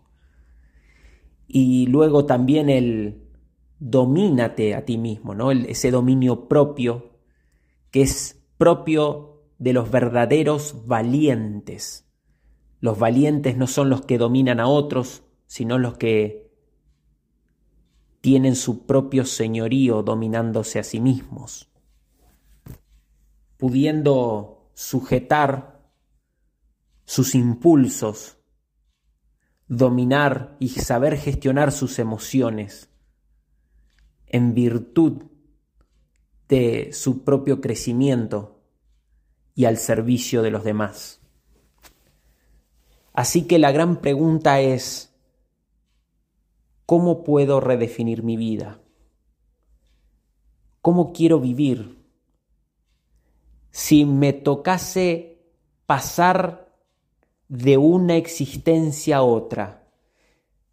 Y 1.46 1.86
luego 1.86 2.26
también 2.26 2.68
el 2.68 3.28
domínate 3.78 4.74
a 4.74 4.84
ti 4.84 4.98
mismo, 4.98 5.34
¿no? 5.34 5.50
ese 5.50 5.90
dominio 5.90 6.48
propio 6.48 7.18
que 7.90 8.02
es 8.02 8.44
propio 8.58 9.44
de 9.58 9.72
los 9.72 9.90
verdaderos 9.90 10.86
valientes. 10.86 12.06
Los 12.80 12.98
valientes 12.98 13.56
no 13.56 13.66
son 13.66 13.88
los 13.88 14.02
que 14.02 14.18
dominan 14.18 14.60
a 14.60 14.68
otros, 14.68 15.24
sino 15.46 15.78
los 15.78 15.96
que 15.96 16.47
tienen 18.20 18.56
su 18.56 18.86
propio 18.86 19.24
señorío 19.24 20.02
dominándose 20.02 20.78
a 20.78 20.84
sí 20.84 21.00
mismos, 21.00 21.68
pudiendo 23.56 24.70
sujetar 24.74 25.80
sus 27.04 27.34
impulsos, 27.34 28.38
dominar 29.66 30.56
y 30.58 30.68
saber 30.68 31.16
gestionar 31.16 31.72
sus 31.72 31.98
emociones 31.98 32.90
en 34.26 34.54
virtud 34.54 35.24
de 36.48 36.90
su 36.92 37.24
propio 37.24 37.60
crecimiento 37.60 38.62
y 39.54 39.64
al 39.66 39.76
servicio 39.76 40.42
de 40.42 40.50
los 40.50 40.64
demás. 40.64 41.20
Así 43.12 43.46
que 43.46 43.58
la 43.58 43.72
gran 43.72 44.00
pregunta 44.00 44.60
es, 44.60 45.07
¿cómo 46.88 47.22
puedo 47.22 47.60
redefinir 47.60 48.22
mi 48.22 48.38
vida? 48.38 48.80
¿Cómo 50.80 51.12
quiero 51.12 51.38
vivir? 51.38 52.02
Si 53.70 54.06
me 54.06 54.32
tocase 54.32 55.44
pasar 55.84 56.74
de 57.46 57.76
una 57.76 58.16
existencia 58.16 59.18
a 59.18 59.22
otra, 59.22 59.86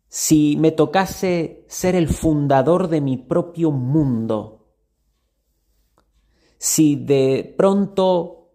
si 0.07 0.55
me 0.55 0.71
tocase 0.71 1.65
ser 1.67 1.95
el 1.95 2.07
fundador 2.07 2.87
de 2.87 3.01
mi 3.01 3.17
propio 3.17 3.71
mundo, 3.71 4.69
si 6.57 6.95
de 6.95 7.53
pronto 7.57 8.53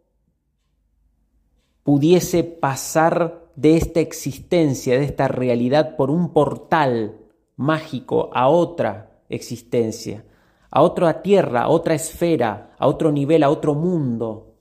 pudiese 1.82 2.42
pasar 2.42 3.52
de 3.54 3.76
esta 3.76 4.00
existencia, 4.00 4.98
de 4.98 5.04
esta 5.04 5.28
realidad, 5.28 5.96
por 5.96 6.11
un 6.11 6.32
portal 6.32 7.19
mágico 7.61 8.30
a 8.32 8.48
otra 8.48 9.22
existencia, 9.28 10.24
a 10.70 10.80
otra 10.80 11.20
tierra, 11.20 11.64
a 11.64 11.68
otra 11.68 11.94
esfera, 11.94 12.74
a 12.78 12.86
otro 12.86 13.12
nivel, 13.12 13.42
a 13.42 13.50
otro 13.50 13.74
mundo. 13.74 14.56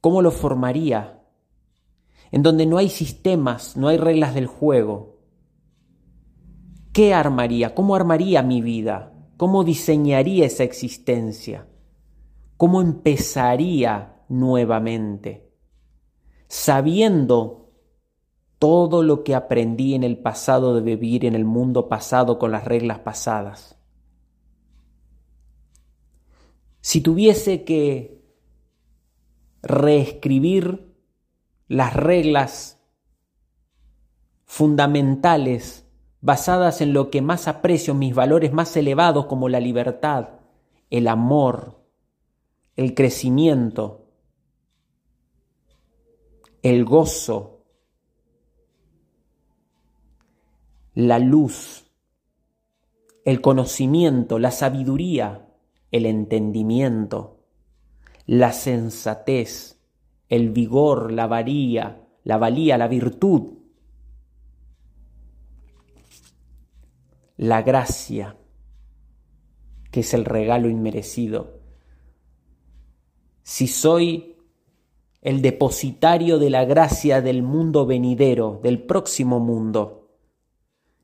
¿Cómo 0.00 0.22
lo 0.22 0.30
formaría? 0.30 1.20
En 2.30 2.42
donde 2.42 2.64
no 2.64 2.78
hay 2.78 2.88
sistemas, 2.88 3.76
no 3.76 3.88
hay 3.88 3.98
reglas 3.98 4.34
del 4.34 4.46
juego. 4.46 5.18
¿Qué 6.94 7.12
armaría? 7.12 7.74
¿Cómo 7.74 7.94
armaría 7.94 8.42
mi 8.42 8.62
vida? 8.62 9.12
¿Cómo 9.36 9.64
diseñaría 9.64 10.46
esa 10.46 10.64
existencia? 10.64 11.68
¿Cómo 12.56 12.80
empezaría 12.80 14.24
nuevamente? 14.30 15.52
Sabiendo 16.48 17.61
todo 18.62 19.02
lo 19.02 19.24
que 19.24 19.34
aprendí 19.34 19.96
en 19.96 20.04
el 20.04 20.18
pasado 20.18 20.72
de 20.72 20.82
vivir 20.82 21.24
en 21.24 21.34
el 21.34 21.44
mundo 21.44 21.88
pasado 21.88 22.38
con 22.38 22.52
las 22.52 22.64
reglas 22.64 23.00
pasadas. 23.00 23.76
Si 26.80 27.00
tuviese 27.00 27.64
que 27.64 28.22
reescribir 29.62 30.94
las 31.66 31.92
reglas 31.94 32.80
fundamentales 34.44 35.84
basadas 36.20 36.80
en 36.82 36.92
lo 36.92 37.10
que 37.10 37.20
más 37.20 37.48
aprecio, 37.48 37.94
mis 37.94 38.14
valores 38.14 38.52
más 38.52 38.76
elevados 38.76 39.26
como 39.26 39.48
la 39.48 39.58
libertad, 39.58 40.38
el 40.88 41.08
amor, 41.08 41.82
el 42.76 42.94
crecimiento, 42.94 44.06
el 46.62 46.84
gozo, 46.84 47.51
la 50.94 51.18
luz, 51.18 51.90
el 53.24 53.40
conocimiento, 53.40 54.38
la 54.38 54.50
sabiduría, 54.50 55.48
el 55.90 56.06
entendimiento, 56.06 57.44
la 58.26 58.52
sensatez, 58.52 59.78
el 60.28 60.50
vigor, 60.50 61.12
la 61.12 61.26
varía, 61.26 62.06
la 62.24 62.38
valía, 62.38 62.78
la 62.78 62.88
virtud, 62.88 63.58
la 67.36 67.62
gracia, 67.62 68.36
que 69.90 70.00
es 70.00 70.14
el 70.14 70.24
regalo 70.24 70.68
inmerecido. 70.68 71.60
Si 73.42 73.66
soy 73.66 74.36
el 75.20 75.42
depositario 75.42 76.38
de 76.38 76.50
la 76.50 76.64
gracia 76.64 77.20
del 77.20 77.42
mundo 77.42 77.86
venidero, 77.86 78.60
del 78.62 78.82
próximo 78.82 79.40
mundo, 79.40 80.01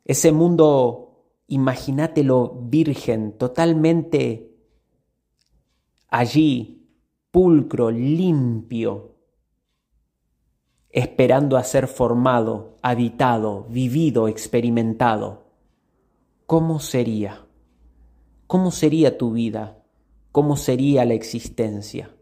ese 0.09 0.33
mundo 0.33 1.45
imagínatelo 1.49 2.63
virgen, 2.63 3.37
totalmente 3.37 4.57
allí, 6.09 6.89
pulcro, 7.31 7.91
limpio, 7.91 9.17
esperando 10.89 11.59
a 11.59 11.63
ser 11.63 11.89
formado, 11.89 12.79
habitado, 12.81 13.65
vivido, 13.69 14.29
experimentado. 14.29 15.53
¿Cómo 16.47 16.81
sería? 16.81 17.47
¿Cómo 18.47 18.71
sería 18.71 19.19
tu 19.19 19.33
vida? 19.33 19.85
¿Cómo 20.33 20.57
sería 20.57 21.05
la 21.05 21.13
existencia? 21.13 22.17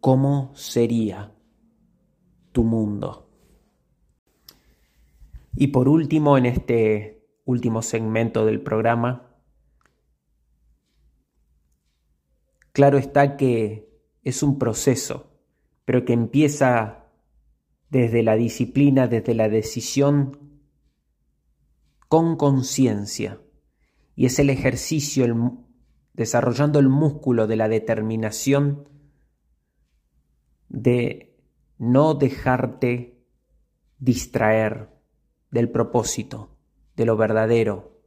¿Cómo 0.00 0.50
sería 0.54 1.32
tu 2.50 2.64
mundo? 2.64 3.31
Y 5.54 5.68
por 5.68 5.88
último, 5.88 6.38
en 6.38 6.46
este 6.46 7.26
último 7.44 7.82
segmento 7.82 8.46
del 8.46 8.62
programa, 8.62 9.36
claro 12.72 12.98
está 12.98 13.36
que 13.36 13.90
es 14.22 14.42
un 14.42 14.58
proceso, 14.58 15.30
pero 15.84 16.04
que 16.04 16.12
empieza 16.12 17.06
desde 17.90 18.22
la 18.22 18.36
disciplina, 18.36 19.06
desde 19.06 19.34
la 19.34 19.48
decisión 19.48 20.38
con 22.08 22.36
conciencia. 22.36 23.40
Y 24.14 24.26
es 24.26 24.38
el 24.38 24.50
ejercicio, 24.50 25.26
desarrollando 26.14 26.78
el 26.78 26.88
músculo 26.88 27.46
de 27.46 27.56
la 27.56 27.68
determinación 27.68 28.88
de 30.68 31.38
no 31.78 32.14
dejarte 32.14 33.26
distraer 33.98 34.91
del 35.52 35.70
propósito, 35.70 36.56
de 36.96 37.06
lo 37.06 37.16
verdadero, 37.16 38.00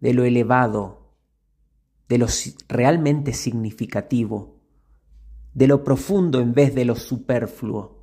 de 0.00 0.14
lo 0.14 0.24
elevado, 0.24 1.12
de 2.08 2.18
lo 2.18 2.26
realmente 2.68 3.34
significativo, 3.34 4.60
de 5.52 5.66
lo 5.66 5.84
profundo 5.84 6.40
en 6.40 6.54
vez 6.54 6.74
de 6.74 6.86
lo 6.86 6.94
superfluo. 6.94 7.98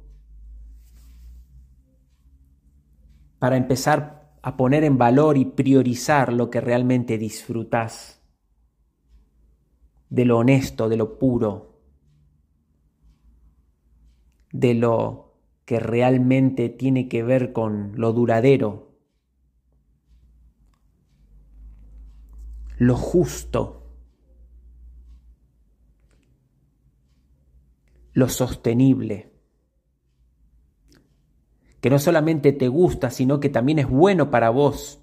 Para 3.39 3.57
empezar 3.57 4.37
a 4.41 4.57
poner 4.57 4.83
en 4.83 4.97
valor 4.97 5.37
y 5.37 5.45
priorizar 5.45 6.33
lo 6.33 6.49
que 6.49 6.61
realmente 6.61 7.17
disfrutas, 7.17 8.21
de 10.09 10.25
lo 10.25 10.37
honesto, 10.37 10.89
de 10.89 10.97
lo 10.97 11.17
puro, 11.17 11.81
de 14.51 14.73
lo 14.73 15.24
que 15.65 15.79
realmente 15.79 16.69
tiene 16.69 17.09
que 17.09 17.23
ver 17.23 17.51
con 17.51 17.93
lo 17.95 18.13
duradero, 18.13 18.95
lo 22.77 22.95
justo, 22.95 23.81
lo 28.13 28.29
sostenible, 28.29 29.33
que 31.81 31.89
no 31.89 31.97
solamente 31.97 32.53
te 32.53 32.67
gusta, 32.67 33.09
sino 33.09 33.39
que 33.39 33.49
también 33.49 33.79
es 33.79 33.89
bueno 33.89 34.29
para 34.29 34.51
vos 34.51 35.01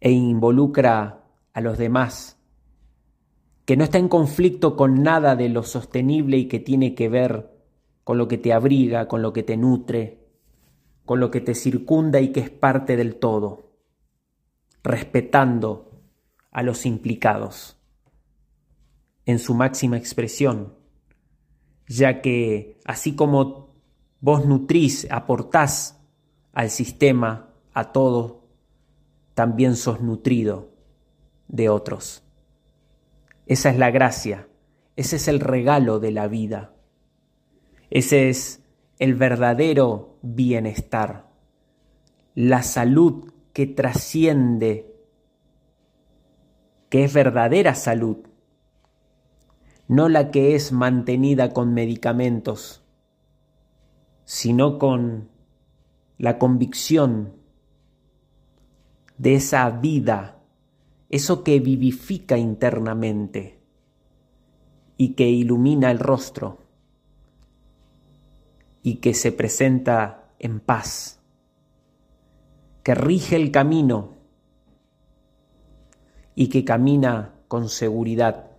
e 0.00 0.12
involucra 0.12 1.24
a 1.52 1.60
los 1.60 1.76
demás, 1.76 2.40
que 3.66 3.76
no 3.76 3.84
está 3.84 3.98
en 3.98 4.08
conflicto 4.08 4.76
con 4.76 5.02
nada 5.02 5.36
de 5.36 5.50
lo 5.50 5.62
sostenible 5.62 6.38
y 6.38 6.48
que 6.48 6.60
tiene 6.60 6.94
que 6.94 7.08
ver 7.10 7.55
con 8.06 8.18
lo 8.18 8.28
que 8.28 8.38
te 8.38 8.52
abriga, 8.52 9.08
con 9.08 9.20
lo 9.20 9.32
que 9.32 9.42
te 9.42 9.56
nutre, 9.56 10.28
con 11.04 11.18
lo 11.18 11.32
que 11.32 11.40
te 11.40 11.56
circunda 11.56 12.20
y 12.20 12.30
que 12.30 12.38
es 12.38 12.50
parte 12.50 12.96
del 12.96 13.16
todo, 13.16 13.72
respetando 14.84 15.90
a 16.52 16.62
los 16.62 16.86
implicados 16.86 17.82
en 19.24 19.40
su 19.40 19.54
máxima 19.54 19.96
expresión, 19.96 20.76
ya 21.88 22.22
que 22.22 22.78
así 22.84 23.16
como 23.16 23.74
vos 24.20 24.46
nutrís, 24.46 25.08
aportás 25.10 26.00
al 26.52 26.70
sistema, 26.70 27.54
a 27.72 27.90
todo, 27.90 28.46
también 29.34 29.74
sos 29.74 30.00
nutrido 30.00 30.70
de 31.48 31.68
otros. 31.70 32.22
Esa 33.46 33.70
es 33.70 33.78
la 33.78 33.90
gracia, 33.90 34.46
ese 34.94 35.16
es 35.16 35.26
el 35.26 35.40
regalo 35.40 35.98
de 35.98 36.12
la 36.12 36.28
vida, 36.28 36.75
ese 37.90 38.28
es 38.28 38.62
el 38.98 39.14
verdadero 39.14 40.18
bienestar, 40.22 41.28
la 42.34 42.62
salud 42.62 43.32
que 43.52 43.66
trasciende 43.66 44.94
que 46.88 47.04
es 47.04 47.12
verdadera 47.12 47.74
salud, 47.74 48.18
no 49.88 50.08
la 50.08 50.30
que 50.30 50.54
es 50.54 50.72
mantenida 50.72 51.52
con 51.52 51.74
medicamentos, 51.74 52.82
sino 54.24 54.78
con 54.78 55.28
la 56.18 56.38
convicción 56.38 57.34
de 59.18 59.34
esa 59.34 59.70
vida, 59.70 60.42
eso 61.08 61.44
que 61.44 61.60
vivifica 61.60 62.36
internamente 62.36 63.60
y 64.96 65.14
que 65.14 65.28
ilumina 65.28 65.90
el 65.90 65.98
rostro 65.98 66.65
y 68.86 68.98
que 68.98 69.14
se 69.14 69.32
presenta 69.32 70.28
en 70.38 70.60
paz, 70.60 71.18
que 72.84 72.94
rige 72.94 73.34
el 73.34 73.50
camino 73.50 74.14
y 76.36 76.50
que 76.50 76.64
camina 76.64 77.34
con 77.48 77.68
seguridad. 77.68 78.52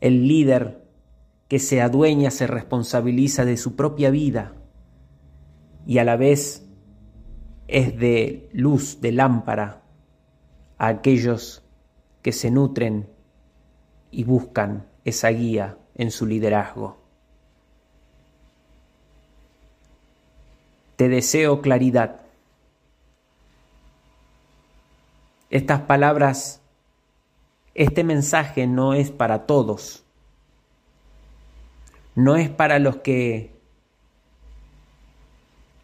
El 0.00 0.26
líder 0.26 0.88
que 1.48 1.58
se 1.58 1.82
adueña, 1.82 2.30
se 2.30 2.46
responsabiliza 2.46 3.44
de 3.44 3.58
su 3.58 3.76
propia 3.76 4.08
vida 4.08 4.54
y 5.84 5.98
a 5.98 6.04
la 6.04 6.16
vez 6.16 6.66
es 7.68 7.98
de 7.98 8.48
luz, 8.54 9.02
de 9.02 9.12
lámpara 9.12 9.82
a 10.78 10.86
aquellos 10.88 11.62
que 12.22 12.32
se 12.32 12.50
nutren 12.50 13.10
y 14.10 14.24
buscan 14.24 14.86
esa 15.04 15.28
guía 15.28 15.76
en 15.94 16.10
su 16.10 16.24
liderazgo. 16.24 17.05
Te 20.96 21.08
deseo 21.08 21.60
claridad 21.60 22.26
Estas 25.48 25.82
palabras, 25.82 26.60
este 27.74 28.02
mensaje 28.02 28.66
no 28.66 28.94
es 28.94 29.10
para 29.10 29.46
todos. 29.46 30.04
No 32.16 32.36
es 32.36 32.50
para 32.50 32.78
los 32.78 32.96
que 32.96 33.54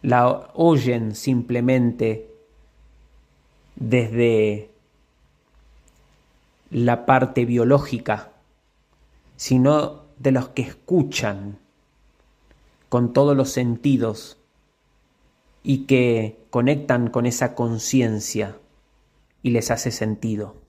la 0.03 0.51
oyen 0.55 1.15
simplemente 1.15 2.29
desde 3.77 4.71
la 6.71 7.07
parte 7.07 7.45
biológica, 7.45 8.33
sino 9.37 10.03
de 10.19 10.33
los 10.33 10.49
que 10.49 10.63
escuchan 10.63 11.59
con 12.89 13.13
todos 13.13 13.37
los 13.37 13.51
sentidos 13.51 14.39
y 15.63 15.87
que 15.87 16.39
conectan 16.51 17.09
con 17.09 17.27
esa 17.27 17.55
conciencia 17.55 18.59
y 19.43 19.51
les 19.51 19.71
hace 19.71 19.91
sentido. 19.91 20.62